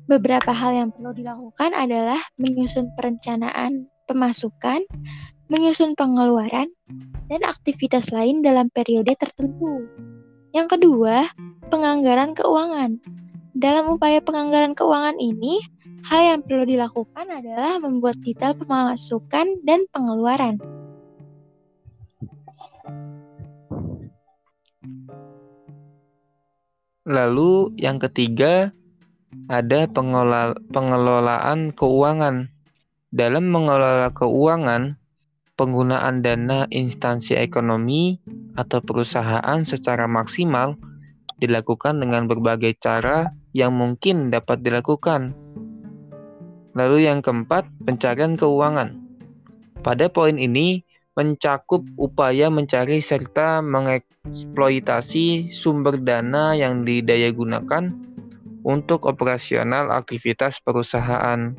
Beberapa 0.10 0.52
hal 0.52 0.72
yang 0.74 0.90
perlu 0.92 1.14
dilakukan 1.14 1.72
adalah 1.78 2.20
menyusun 2.36 2.92
perencanaan 2.98 3.88
pemasukan, 4.10 4.84
menyusun 5.48 5.94
pengeluaran, 5.94 6.68
dan 7.30 7.42
aktivitas 7.46 8.10
lain 8.12 8.42
dalam 8.42 8.72
periode 8.74 9.14
tertentu. 9.16 9.86
Yang 10.52 10.80
kedua, 10.80 11.30
penganggaran 11.70 12.34
keuangan. 12.34 12.98
Dalam 13.58 13.94
upaya 13.94 14.24
penganggaran 14.24 14.74
keuangan 14.74 15.18
ini, 15.22 15.62
hal 16.08 16.22
yang 16.24 16.42
perlu 16.42 16.64
dilakukan 16.66 17.26
adalah 17.30 17.78
membuat 17.78 18.18
detail 18.24 18.56
pemasukan 18.58 19.62
dan 19.66 19.86
pengeluaran. 19.92 20.58
Lalu 27.08 27.72
yang 27.80 28.04
ketiga 28.04 28.76
ada 29.48 29.88
pengelola, 29.88 30.60
pengelolaan 30.76 31.72
keuangan. 31.72 32.52
Dalam 33.16 33.48
mengelola 33.48 34.12
keuangan, 34.12 35.00
penggunaan 35.56 36.20
dana 36.20 36.68
instansi 36.68 37.40
ekonomi 37.40 38.20
atau 38.60 38.84
perusahaan 38.84 39.64
secara 39.64 40.04
maksimal 40.04 40.76
dilakukan 41.40 42.04
dengan 42.04 42.28
berbagai 42.28 42.76
cara 42.84 43.32
yang 43.56 43.72
mungkin 43.72 44.28
dapat 44.28 44.60
dilakukan. 44.60 45.32
Lalu 46.76 47.08
yang 47.08 47.24
keempat, 47.24 47.72
pencarian 47.88 48.36
keuangan. 48.36 49.00
Pada 49.80 50.12
poin 50.12 50.36
ini, 50.36 50.84
mencakup 51.18 51.82
upaya 51.98 52.54
mencari 52.54 53.02
serta 53.02 53.66
mengeksploitasi 53.66 55.50
sumber 55.50 55.98
dana 55.98 56.54
yang 56.54 56.86
didayagunakan 56.86 57.90
untuk 58.62 59.10
operasional 59.10 59.90
aktivitas 59.90 60.62
perusahaan. 60.62 61.58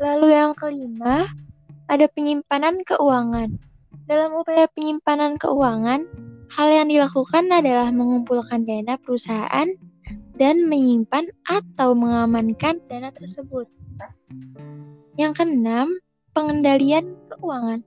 Lalu 0.00 0.26
yang 0.32 0.56
kelima, 0.56 1.28
ada 1.92 2.08
penyimpanan 2.08 2.80
keuangan. 2.88 3.60
Dalam 4.08 4.40
upaya 4.40 4.64
penyimpanan 4.72 5.36
keuangan, 5.36 6.08
hal 6.56 6.68
yang 6.72 6.88
dilakukan 6.88 7.52
adalah 7.52 7.92
mengumpulkan 7.92 8.64
dana 8.64 8.96
perusahaan 8.96 9.68
dan 10.36 10.56
menyimpan 10.68 11.28
atau 11.44 11.92
mengamankan 11.92 12.80
dana 12.88 13.12
tersebut. 13.12 13.75
Yang 15.16 15.32
keenam, 15.42 15.88
pengendalian 16.36 17.16
keuangan. 17.32 17.80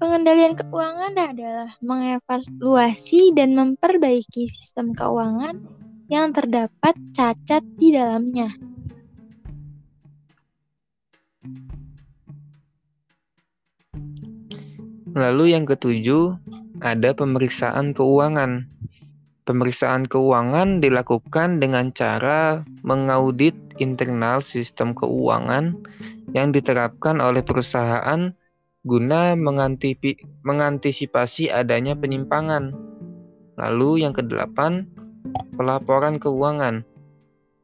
Pengendalian 0.00 0.56
keuangan 0.56 1.12
adalah 1.16 1.70
mengevaluasi 1.84 3.36
dan 3.36 3.52
memperbaiki 3.52 4.48
sistem 4.48 4.96
keuangan 4.96 5.60
yang 6.08 6.32
terdapat 6.32 6.96
cacat 7.12 7.60
di 7.76 7.92
dalamnya. 7.92 8.48
Lalu 15.10 15.52
yang 15.52 15.66
ketujuh, 15.66 16.38
ada 16.80 17.12
pemeriksaan 17.12 17.92
keuangan. 17.92 18.70
Pemeriksaan 19.44 20.06
keuangan 20.06 20.78
dilakukan 20.78 21.58
dengan 21.58 21.90
cara 21.90 22.62
mengaudit 22.86 23.52
internal 23.80 24.44
sistem 24.44 24.92
keuangan 24.92 25.74
yang 26.36 26.52
diterapkan 26.54 27.18
oleh 27.18 27.40
perusahaan 27.40 28.30
guna 28.86 29.34
mengantisipasi 30.44 31.48
adanya 31.50 31.96
penyimpangan. 31.96 32.76
Lalu 33.58 34.04
yang 34.06 34.14
kedelapan, 34.14 34.88
pelaporan 35.56 36.16
keuangan. 36.22 36.86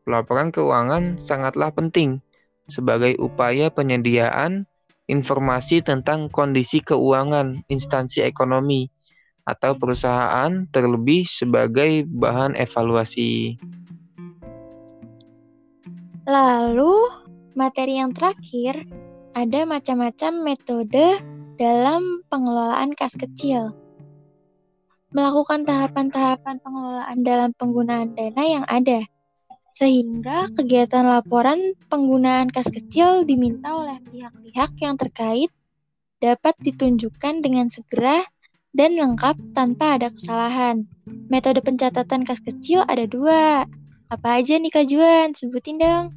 Pelaporan 0.05 0.53
keuangan 0.53 1.21
sangatlah 1.21 1.71
penting 1.73 2.21
sebagai 2.67 3.15
upaya 3.23 3.71
penyediaan 3.71 4.67
informasi 5.07 5.87
tentang 5.87 6.27
kondisi 6.31 6.83
keuangan 6.83 7.63
instansi 7.71 8.27
ekonomi 8.27 8.91
atau 9.47 9.79
perusahaan 9.79 10.67
terlebih 10.75 11.23
sebagai 11.27 12.03
bahan 12.11 12.59
evaluasi. 12.59 13.55
Lalu, 16.27 17.23
materi 17.55 18.03
yang 18.03 18.11
terakhir 18.11 18.83
ada 19.31 19.63
macam-macam 19.63 20.33
metode 20.43 21.23
dalam 21.55 22.03
pengelolaan 22.27 22.99
kas 22.99 23.15
kecil. 23.15 23.71
Melakukan 25.15 25.63
tahapan-tahapan 25.63 26.59
pengelolaan 26.59 27.19
dalam 27.23 27.51
penggunaan 27.55 28.19
dana 28.19 28.43
yang 28.43 28.67
ada. 28.67 29.07
sehingga 29.77 30.49
kegiatan 30.57 31.05
laporan 31.05 31.77
penggunaan 31.93 32.49
kas 32.49 32.73
kecil 32.73 33.29
diminta 33.29 33.77
oleh 33.77 34.01
pihak-pihak 34.09 34.73
yang 34.81 34.97
terkait 34.97 35.53
dapat 36.17 36.57
ditunjukkan 36.65 37.45
dengan 37.45 37.69
segera 37.69 38.25
dan 38.73 38.97
lengkap 38.97 39.37
tanpa 39.53 40.01
ada 40.01 40.09
kesalahan. 40.09 40.89
Metode 41.29 41.61
pencatatan 41.61 42.25
kas 42.25 42.41
kecil 42.41 42.89
ada 42.89 43.05
dua. 43.05 43.69
Apa 44.07 44.39
aja 44.39 44.55
nih 44.55 44.71
Kak 44.71 44.87
Juan? 44.87 45.35
Sebutin 45.35 45.83
dong. 45.83 46.15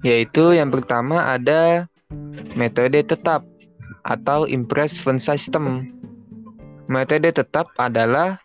Yaitu 0.00 0.56
yang 0.56 0.72
pertama 0.72 1.28
ada 1.28 1.84
metode 2.56 3.04
tetap 3.04 3.44
atau 4.08 4.48
impress 4.48 4.96
fund 4.96 5.20
system. 5.20 5.92
Metode 6.88 7.36
tetap 7.36 7.68
adalah 7.76 8.40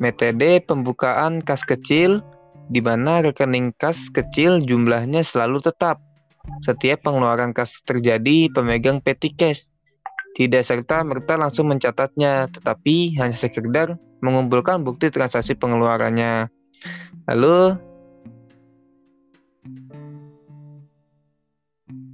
metode 0.00 0.64
pembukaan 0.64 1.44
kas 1.44 1.60
kecil 1.60 2.24
di 2.72 2.80
mana 2.80 3.20
rekening 3.20 3.76
kas 3.76 4.08
kecil 4.10 4.64
jumlahnya 4.64 5.20
selalu 5.20 5.60
tetap. 5.60 6.00
Setiap 6.64 7.04
pengeluaran 7.04 7.52
kas 7.52 7.84
terjadi, 7.84 8.48
pemegang 8.48 9.04
petty 9.04 9.28
cash 9.36 9.69
tidak 10.38 10.62
serta 10.62 11.02
merta 11.02 11.34
langsung 11.34 11.68
mencatatnya, 11.68 12.46
tetapi 12.54 13.18
hanya 13.18 13.36
sekedar 13.36 13.98
mengumpulkan 14.22 14.84
bukti 14.84 15.10
transaksi 15.10 15.56
pengeluarannya. 15.56 16.48
Lalu 17.26 17.76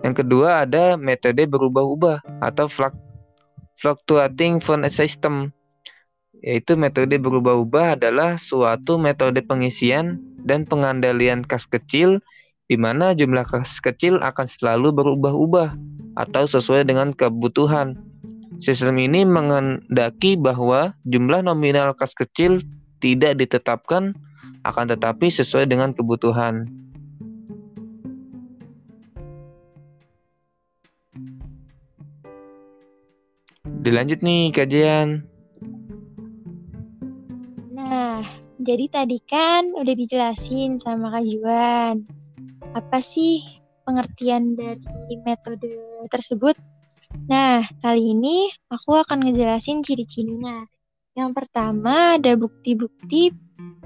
yang 0.01 0.15
kedua 0.17 0.65
ada 0.65 0.95
metode 0.97 1.45
berubah-ubah 1.45 2.41
atau 2.41 2.67
fluctuating 3.77 4.63
fund 4.63 4.87
system. 4.89 5.53
Yaitu 6.45 6.79
metode 6.79 7.17
berubah-ubah 7.17 7.99
adalah 7.99 8.39
suatu 8.39 9.01
metode 9.01 9.43
pengisian 9.43 10.21
dan 10.47 10.63
pengandalian 10.63 11.43
kas 11.43 11.67
kecil 11.67 12.23
di 12.67 12.75
mana 12.75 13.15
jumlah 13.15 13.47
kecil 13.83 14.19
akan 14.19 14.47
selalu 14.51 14.91
berubah-ubah 14.91 15.79
atau 16.19 16.45
sesuai 16.51 16.87
dengan 16.87 17.15
kebutuhan. 17.15 17.95
Sistem 18.59 18.97
ini 18.99 19.23
mengendaki 19.23 20.35
bahwa 20.35 20.97
jumlah 21.07 21.45
nominal 21.45 21.93
kas 21.95 22.17
kecil 22.17 22.65
tidak 22.99 23.39
ditetapkan 23.39 24.17
akan 24.67 24.85
tetapi 24.91 25.31
sesuai 25.31 25.71
dengan 25.71 25.95
kebutuhan. 25.95 26.67
Dilanjut 33.87 34.19
nih 34.19 34.51
kajian. 34.51 35.23
Nah, 37.71 38.27
jadi 38.59 38.91
tadi 38.91 39.23
kan 39.23 39.71
udah 39.79 39.95
dijelasin 39.95 40.83
sama 40.83 41.15
Kak 41.15 41.23
Juan. 41.23 42.16
Apa 42.73 42.99
sih 43.05 43.45
pengertian 43.87 44.57
dari 44.57 45.15
metode 45.23 45.71
tersebut? 46.11 46.57
Nah, 47.31 47.63
kali 47.79 48.17
ini 48.17 48.51
aku 48.67 48.99
akan 48.99 49.29
ngejelasin 49.29 49.85
ciri-cirinya. 49.87 50.67
Yang 51.17 51.31
pertama 51.33 52.19
ada 52.19 52.35
bukti-bukti 52.35 53.33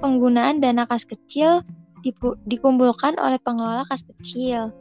penggunaan 0.01 0.59
dana 0.59 0.89
kas 0.89 1.05
kecil 1.05 1.63
dikumpulkan 2.49 3.21
oleh 3.21 3.39
pengelola 3.39 3.85
kas 3.85 4.03
kecil. 4.03 4.73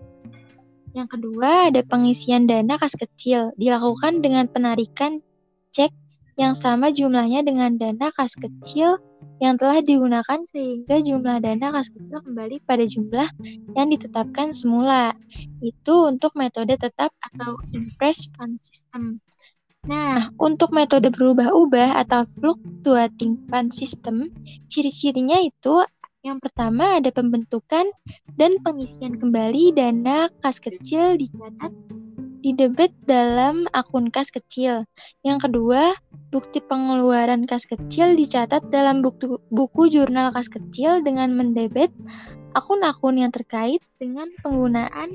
Yang 0.95 1.07
kedua 1.19 1.69
ada 1.69 1.81
pengisian 1.85 2.49
dana 2.49 2.79
kas 2.79 2.97
kecil 2.97 3.53
dilakukan 3.59 4.23
dengan 4.23 4.49
penarikan 4.49 5.21
cek 5.75 5.93
yang 6.39 6.55
sama 6.55 6.87
jumlahnya 6.95 7.43
dengan 7.43 7.75
dana 7.75 8.07
kas 8.15 8.39
kecil 8.39 8.95
yang 9.43 9.59
telah 9.59 9.83
digunakan 9.83 10.39
sehingga 10.47 11.03
jumlah 11.03 11.43
dana 11.43 11.75
kas 11.75 11.91
kecil 11.91 12.23
kembali 12.23 12.63
pada 12.63 12.87
jumlah 12.87 13.27
yang 13.75 13.87
ditetapkan 13.91 14.55
semula. 14.55 15.11
Itu 15.59 16.07
untuk 16.07 16.39
metode 16.39 16.79
tetap 16.79 17.11
atau 17.19 17.59
impress 17.75 18.31
fund 18.31 18.63
system. 18.63 19.19
Nah, 19.83 20.31
untuk 20.39 20.71
metode 20.71 21.11
berubah-ubah 21.11 21.99
atau 22.07 22.23
fluctuating 22.23 23.47
fund 23.51 23.75
system, 23.75 24.31
ciri-cirinya 24.71 25.39
itu 25.43 25.83
yang 26.19 26.39
pertama 26.43 26.99
ada 26.99 27.15
pembentukan 27.15 27.87
dan 28.35 28.59
pengisian 28.59 29.15
kembali 29.19 29.71
dana 29.71 30.27
kas 30.43 30.59
kecil 30.59 31.15
dicatat 31.15 31.71
di 32.39 32.55
debit 32.55 32.95
dalam 33.03 33.67
akun 33.75 34.07
kas 34.07 34.31
kecil. 34.31 34.87
Yang 35.21 35.49
kedua, 35.49 35.93
bukti 36.31 36.63
pengeluaran 36.63 37.43
kas 37.43 37.67
kecil 37.67 38.15
dicatat 38.15 38.71
dalam 38.71 39.03
buku, 39.03 39.43
buku 39.51 39.91
jurnal 39.91 40.31
kas 40.31 40.47
kecil 40.47 41.03
dengan 41.03 41.35
mendebet 41.35 41.91
akun-akun 42.55 43.19
yang 43.19 43.31
terkait 43.31 43.83
dengan 43.99 44.31
penggunaan 44.41 45.13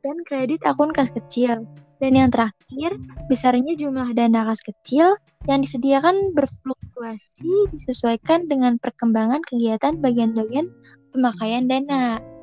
dan 0.00 0.16
kredit 0.24 0.64
akun 0.64 0.90
kas 0.90 1.12
kecil. 1.12 1.68
Dan 1.96 2.12
yang 2.12 2.28
terakhir, 2.28 3.00
besarnya 3.32 3.72
jumlah 3.72 4.12
dana 4.12 4.44
kas 4.44 4.60
kecil 4.60 5.16
yang 5.48 5.64
disediakan 5.64 6.36
berfluktuasi 6.36 7.72
disesuaikan 7.72 8.50
dengan 8.50 8.76
perkembangan 8.76 9.40
kegiatan 9.46 9.96
bagian-bagian 10.04 10.68
pemakaian 11.14 11.64
dana. 11.64 12.35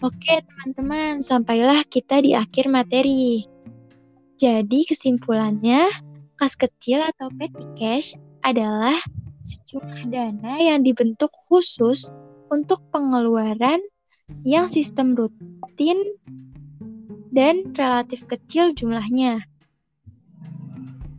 Oke, 0.00 0.40
teman-teman, 0.40 1.20
sampailah 1.20 1.84
kita 1.84 2.24
di 2.24 2.32
akhir 2.32 2.72
materi. 2.72 3.44
Jadi, 4.40 4.88
kesimpulannya, 4.88 5.92
kas 6.40 6.56
kecil 6.56 7.04
atau 7.04 7.28
petty 7.36 7.68
cash 7.76 8.16
adalah 8.40 8.96
sejumlah 9.44 10.08
dana 10.08 10.56
yang 10.56 10.80
dibentuk 10.80 11.28
khusus 11.28 12.08
untuk 12.48 12.80
pengeluaran 12.88 13.76
yang 14.40 14.72
sistem 14.72 15.12
rutin 15.12 16.00
dan 17.28 17.68
relatif 17.76 18.24
kecil 18.24 18.72
jumlahnya. 18.72 19.44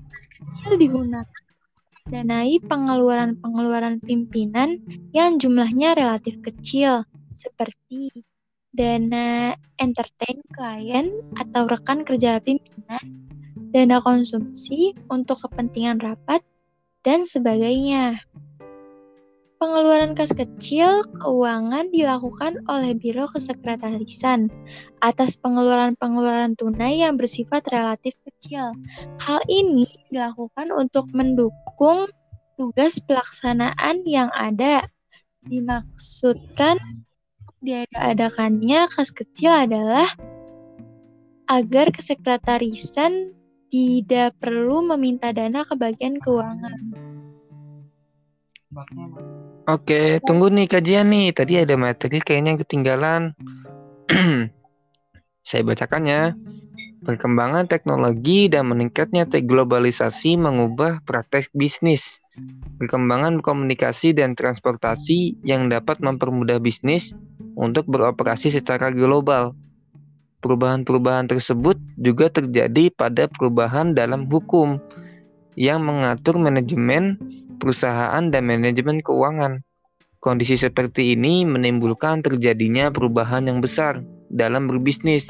Kas 0.10 0.26
kecil 0.26 0.82
digunakan 0.82 1.30
danai 2.10 2.58
pengeluaran-pengeluaran 2.66 4.02
pimpinan 4.02 4.82
yang 5.14 5.38
jumlahnya 5.38 5.94
relatif 5.94 6.42
kecil, 6.42 7.06
seperti 7.30 8.31
dana 8.72 9.56
entertain 9.76 10.40
klien 10.56 11.12
atau 11.36 11.68
rekan 11.68 12.08
kerja 12.08 12.40
pimpinan, 12.40 13.28
dana 13.76 14.00
konsumsi 14.00 14.96
untuk 15.12 15.44
kepentingan 15.44 16.00
rapat, 16.00 16.40
dan 17.04 17.28
sebagainya. 17.28 18.24
Pengeluaran 19.62 20.18
kas 20.18 20.34
kecil 20.34 21.06
keuangan 21.22 21.94
dilakukan 21.94 22.66
oleh 22.66 22.98
Biro 22.98 23.30
Kesekretarisan 23.30 24.50
atas 24.98 25.38
pengeluaran-pengeluaran 25.38 26.58
tunai 26.58 26.98
yang 26.98 27.14
bersifat 27.14 27.70
relatif 27.70 28.18
kecil. 28.26 28.74
Hal 29.22 29.38
ini 29.46 29.86
dilakukan 30.10 30.74
untuk 30.74 31.06
mendukung 31.14 32.10
tugas 32.58 33.06
pelaksanaan 33.06 34.02
yang 34.02 34.34
ada. 34.34 34.82
Dimaksudkan 35.46 36.82
diadakannya 37.62 38.90
kas 38.90 39.14
kecil 39.14 39.54
adalah 39.54 40.10
agar 41.46 41.94
kesekretarisan 41.94 43.38
tidak 43.70 44.34
perlu 44.42 44.84
meminta 44.84 45.30
dana 45.32 45.62
ke 45.62 45.78
bagian 45.78 46.18
keuangan. 46.18 46.80
Oke, 49.70 50.20
tunggu 50.26 50.50
nih 50.50 50.68
kajian 50.68 51.08
nih. 51.14 51.32
Tadi 51.32 51.62
ada 51.62 51.76
materi 51.78 52.20
kayaknya 52.20 52.58
yang 52.58 52.62
ketinggalan. 52.66 53.22
Saya 55.48 55.62
bacakan 55.64 56.04
ya. 56.10 56.24
Perkembangan 57.02 57.66
teknologi 57.66 58.46
dan 58.46 58.70
meningkatnya 58.70 59.26
globalisasi 59.26 60.38
mengubah 60.38 61.02
praktek 61.06 61.50
bisnis. 61.54 62.22
Perkembangan 62.80 63.44
komunikasi 63.44 64.16
dan 64.16 64.38
transportasi 64.38 65.42
yang 65.44 65.68
dapat 65.68 66.00
mempermudah 66.00 66.62
bisnis 66.62 67.12
untuk 67.56 67.88
beroperasi 67.88 68.54
secara 68.54 68.92
global. 68.92 69.56
Perubahan-perubahan 70.42 71.30
tersebut 71.30 71.78
juga 72.02 72.32
terjadi 72.34 72.90
pada 72.90 73.30
perubahan 73.30 73.94
dalam 73.94 74.26
hukum 74.26 74.82
yang 75.54 75.86
mengatur 75.86 76.42
manajemen 76.42 77.22
perusahaan 77.62 78.26
dan 78.34 78.44
manajemen 78.50 79.06
keuangan. 79.06 79.62
Kondisi 80.22 80.58
seperti 80.58 81.14
ini 81.18 81.46
menimbulkan 81.46 82.22
terjadinya 82.26 82.90
perubahan 82.94 83.46
yang 83.50 83.62
besar 83.62 84.02
dalam 84.30 84.70
berbisnis, 84.70 85.26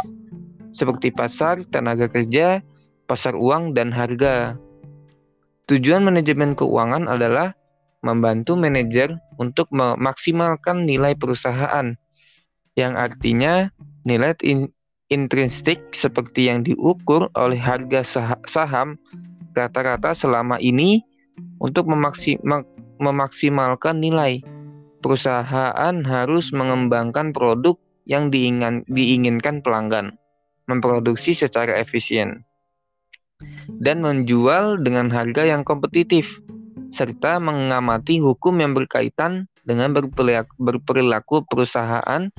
seperti 0.71 1.11
pasar, 1.11 1.63
tenaga 1.67 2.07
kerja, 2.07 2.59
pasar 3.07 3.35
uang, 3.35 3.75
dan 3.75 3.91
harga. 3.91 4.55
Tujuan 5.71 6.03
manajemen 6.03 6.55
keuangan 6.55 7.07
adalah 7.07 7.55
membantu 8.03 8.59
manajer 8.59 9.15
untuk 9.39 9.71
memaksimalkan 9.71 10.83
nilai 10.83 11.15
perusahaan, 11.15 11.95
yang 12.79 12.95
artinya 12.95 13.69
nilai 14.07 14.33
intrinsik 15.11 15.91
seperti 15.91 16.47
yang 16.47 16.63
diukur 16.63 17.27
oleh 17.35 17.59
harga 17.59 18.01
saham 18.47 18.95
rata-rata 19.51 20.15
selama 20.15 20.55
ini 20.63 21.03
untuk 21.59 21.85
memaksimalkan 22.99 23.99
nilai. 23.99 24.39
Perusahaan 25.01 25.95
harus 26.05 26.53
mengembangkan 26.53 27.33
produk 27.33 27.73
yang 28.05 28.29
diingan, 28.29 28.85
diinginkan 28.85 29.65
pelanggan, 29.65 30.13
memproduksi 30.69 31.33
secara 31.33 31.73
efisien, 31.81 32.45
dan 33.81 34.05
menjual 34.05 34.77
dengan 34.85 35.09
harga 35.09 35.41
yang 35.41 35.65
kompetitif, 35.65 36.37
serta 36.93 37.41
mengamati 37.41 38.21
hukum 38.21 38.61
yang 38.61 38.77
berkaitan 38.77 39.49
dengan 39.67 39.93
berperilaku 40.57 41.45
perusahaan. 41.45 42.29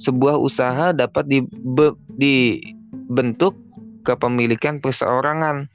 Sebuah 0.00 0.40
usaha 0.40 0.96
dapat 0.96 1.28
dibentuk 2.16 3.56
kepemilikan 4.04 4.80
perseorangan 4.80 5.68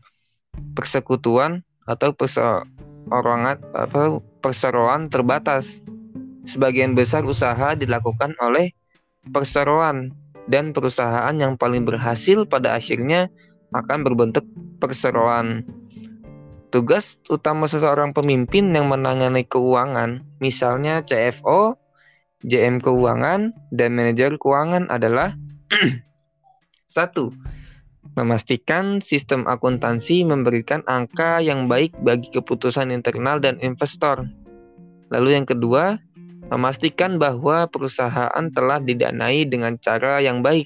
persekutuan 0.74 1.62
atau 1.86 2.12
perseorangan 2.16 3.58
apa 3.76 4.02
perseroan 4.42 5.12
terbatas. 5.14 5.82
Sebagian 6.46 6.94
besar 6.94 7.26
usaha 7.26 7.74
dilakukan 7.74 8.38
oleh 8.38 8.70
perseroan 9.34 10.14
dan 10.46 10.78
perusahaan 10.78 11.34
yang 11.34 11.58
paling 11.58 11.90
berhasil 11.90 12.46
pada 12.46 12.78
akhirnya 12.78 13.30
akan 13.74 14.06
berbentuk 14.06 14.46
perseroan. 14.78 15.66
Tugas 16.76 17.16
utama 17.32 17.72
seseorang 17.72 18.12
pemimpin 18.12 18.76
yang 18.76 18.92
menangani 18.92 19.48
keuangan, 19.48 20.28
misalnya 20.44 21.08
CFO, 21.08 21.80
JM 22.44 22.84
keuangan, 22.84 23.56
dan 23.72 23.96
manajer 23.96 24.36
keuangan 24.36 24.92
adalah 24.92 25.40
satu 26.96 27.32
Memastikan 28.16 29.04
sistem 29.04 29.44
akuntansi 29.44 30.24
memberikan 30.24 30.80
angka 30.88 31.44
yang 31.44 31.68
baik 31.68 31.92
bagi 32.00 32.32
keputusan 32.32 32.88
internal 32.88 33.44
dan 33.44 33.60
investor. 33.60 34.24
Lalu 35.12 35.36
yang 35.36 35.44
kedua, 35.44 36.00
memastikan 36.48 37.20
bahwa 37.20 37.68
perusahaan 37.68 38.46
telah 38.56 38.80
didanai 38.80 39.44
dengan 39.44 39.76
cara 39.84 40.24
yang 40.24 40.40
baik. 40.40 40.64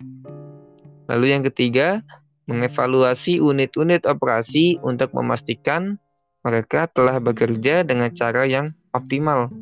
Lalu 1.10 1.26
yang 1.34 1.42
ketiga, 1.50 2.06
mengevaluasi 2.50 3.38
unit-unit 3.38 4.10
operasi 4.10 4.82
untuk 4.82 5.14
memastikan 5.14 6.02
mereka 6.42 6.90
telah 6.90 7.22
bekerja 7.22 7.86
dengan 7.86 8.10
cara 8.18 8.50
yang 8.50 8.74
optimal. 8.98 9.54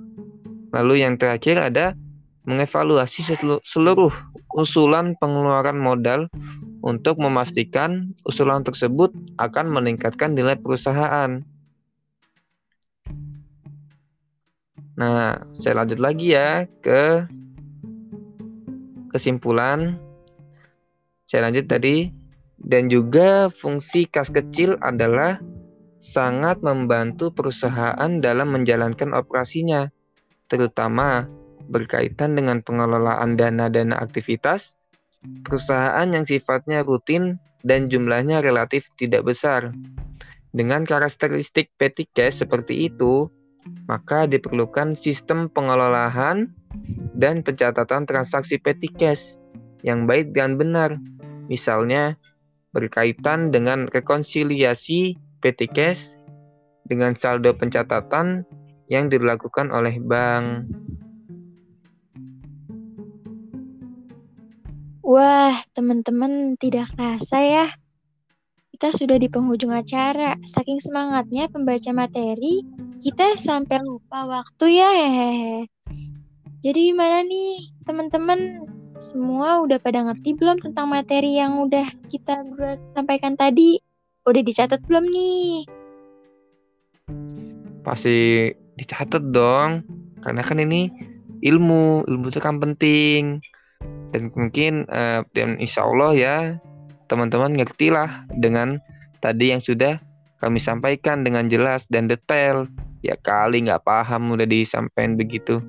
Lalu 0.71 1.03
yang 1.03 1.19
terakhir 1.19 1.59
ada 1.59 1.99
mengevaluasi 2.47 3.27
seluruh 3.67 4.13
usulan 4.55 5.19
pengeluaran 5.19 5.75
modal 5.75 6.31
untuk 6.79 7.19
memastikan 7.19 8.15
usulan 8.23 8.63
tersebut 8.63 9.11
akan 9.35 9.67
meningkatkan 9.67 10.31
nilai 10.31 10.55
perusahaan. 10.55 11.43
Nah, 14.97 15.43
saya 15.59 15.83
lanjut 15.83 15.99
lagi 15.99 16.33
ya 16.33 16.65
ke 16.81 17.27
kesimpulan. 19.11 19.99
Saya 21.27 21.51
lanjut 21.51 21.67
tadi 21.67 22.26
dan 22.61 22.89
juga 22.89 23.49
fungsi 23.53 24.09
kas 24.09 24.33
kecil 24.33 24.77
adalah 24.81 25.37
sangat 25.97 26.61
membantu 26.61 27.33
perusahaan 27.33 28.21
dalam 28.21 28.53
menjalankan 28.53 29.13
operasinya, 29.13 29.89
terutama 30.49 31.25
berkaitan 31.67 32.37
dengan 32.37 32.63
pengelolaan 32.63 33.35
dana-dana 33.35 33.99
aktivitas 33.99 34.77
perusahaan 35.43 36.07
yang 36.07 36.23
sifatnya 36.23 36.85
rutin 36.85 37.41
dan 37.65 37.91
jumlahnya 37.91 38.39
relatif 38.39 38.87
tidak 38.95 39.27
besar. 39.27 39.73
Dengan 40.55 40.87
karakteristik 40.87 41.69
petty 41.75 42.07
cash 42.15 42.41
seperti 42.41 42.87
itu, 42.89 43.27
maka 43.85 44.25
diperlukan 44.25 44.95
sistem 44.95 45.51
pengelolaan 45.51 46.55
dan 47.17 47.43
pencatatan 47.43 48.07
transaksi 48.07 48.55
petty 48.57 48.87
cash 48.87 49.35
yang 49.83 50.07
baik 50.07 50.31
dan 50.31 50.55
benar. 50.55 50.95
Misalnya, 51.51 52.15
berkaitan 52.77 53.49
dengan 53.49 53.89
rekonsiliasi 53.89 55.17
petty 55.41 55.65
cash 55.65 56.13
dengan 56.85 57.17
saldo 57.17 57.57
pencatatan 57.57 58.45
yang 58.93 59.09
dilakukan 59.09 59.73
oleh 59.73 59.97
bank. 59.97 60.69
Wah, 65.01 65.55
teman-teman 65.73 66.53
tidak 66.61 66.93
kerasa 66.93 67.39
ya. 67.41 67.67
Kita 68.75 68.93
sudah 68.93 69.17
di 69.17 69.25
penghujung 69.25 69.73
acara. 69.73 70.37
Saking 70.45 70.77
semangatnya 70.77 71.49
pembaca 71.49 71.89
materi, 71.95 72.61
kita 73.01 73.33
sampai 73.39 73.81
lupa 73.81 74.27
waktu 74.29 74.77
ya. 74.77 74.89
Hehehe. 74.91 75.71
Jadi 76.59 76.79
gimana 76.91 77.23
nih, 77.23 77.71
teman-teman? 77.87 78.67
Semua 78.97 79.61
udah 79.61 79.77
pada 79.77 80.01
ngerti 80.01 80.33
belum 80.33 80.57
tentang 80.57 80.89
materi 80.89 81.37
yang 81.37 81.61
udah 81.61 81.85
kita 82.09 82.41
sampaikan 82.97 83.37
tadi? 83.37 83.77
Udah 84.25 84.41
dicatat 84.41 84.81
belum 84.89 85.05
nih? 85.05 85.69
Pasti 87.85 88.49
dicatat 88.73 89.21
dong. 89.29 89.85
Karena 90.25 90.41
kan 90.41 90.57
ini 90.57 90.89
ilmu, 91.45 92.09
ilmu 92.09 92.25
itu 92.33 92.41
kan 92.41 92.57
penting 92.57 93.37
dan 94.11 94.33
mungkin 94.33 94.89
uh, 94.89 95.21
dan 95.37 95.61
insya 95.61 95.85
Allah 95.85 96.11
ya 96.17 96.35
teman-teman 97.05 97.53
ngerti 97.53 97.93
lah 97.93 98.25
dengan 98.33 98.81
tadi 99.21 99.53
yang 99.53 99.61
sudah 99.61 100.01
kami 100.41 100.57
sampaikan 100.57 101.21
dengan 101.21 101.45
jelas 101.45 101.85
dan 101.93 102.09
detail 102.09 102.65
ya 103.05 103.13
kali 103.21 103.61
nggak 103.67 103.85
paham 103.85 104.33
udah 104.33 104.49
disampaikan 104.49 105.13
begitu 105.13 105.61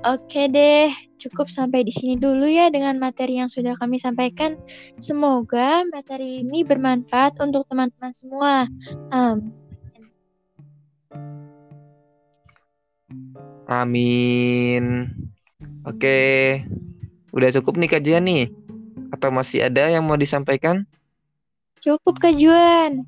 Oke 0.00 0.48
deh, 0.48 0.88
cukup 1.20 1.52
sampai 1.52 1.84
di 1.84 1.92
sini 1.92 2.16
dulu 2.16 2.48
ya 2.48 2.72
dengan 2.72 2.96
materi 2.96 3.36
yang 3.36 3.52
sudah 3.52 3.76
kami 3.76 4.00
sampaikan. 4.00 4.56
Semoga 4.96 5.84
materi 5.92 6.40
ini 6.40 6.64
bermanfaat 6.64 7.36
untuk 7.44 7.68
teman-teman 7.68 8.12
semua. 8.16 8.64
Um. 9.12 9.52
Amin. 13.70 15.12
Oke, 15.86 16.58
udah 17.30 17.48
cukup 17.54 17.78
nih 17.78 17.90
kajian 17.92 18.26
nih? 18.26 18.50
Atau 19.14 19.30
masih 19.30 19.68
ada 19.68 19.86
yang 19.86 20.02
mau 20.02 20.18
disampaikan? 20.18 20.82
Cukup 21.78 22.18
kajuan. 22.18 23.06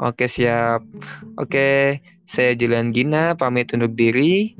Oke, 0.00 0.30
siap. 0.30 0.80
Oke, 1.36 2.00
saya 2.24 2.56
Julian 2.56 2.94
Gina, 2.94 3.36
pamit 3.36 3.74
undur 3.74 3.90
diri. 3.90 4.56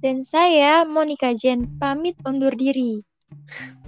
Dan 0.00 0.24
saya 0.24 0.88
Monika 0.88 1.36
Jen, 1.36 1.76
pamit 1.76 2.16
undur 2.24 2.56
diri. 2.56 3.04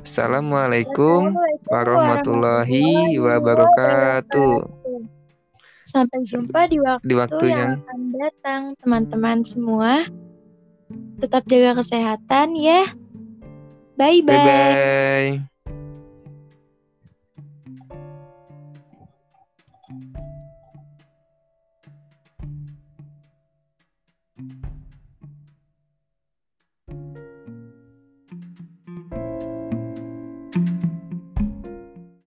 Assalamualaikum 0.04 1.32
warahmatullahi 1.64 3.16
wabarakatuh. 3.16 4.60
Sampai 5.80 6.20
jumpa 6.28 6.68
di 6.68 6.78
waktu, 6.84 7.08
di 7.08 7.14
waktu 7.16 7.44
yang, 7.48 7.58
yang 7.58 7.72
akan 7.80 8.00
datang, 8.12 8.62
teman-teman 8.76 9.40
semua. 9.40 10.04
Tetap 11.16 11.48
jaga 11.48 11.80
kesehatan 11.80 12.60
ya. 12.60 12.92
Bye-bye. 13.96 14.28
Bye-bye. 14.28 15.51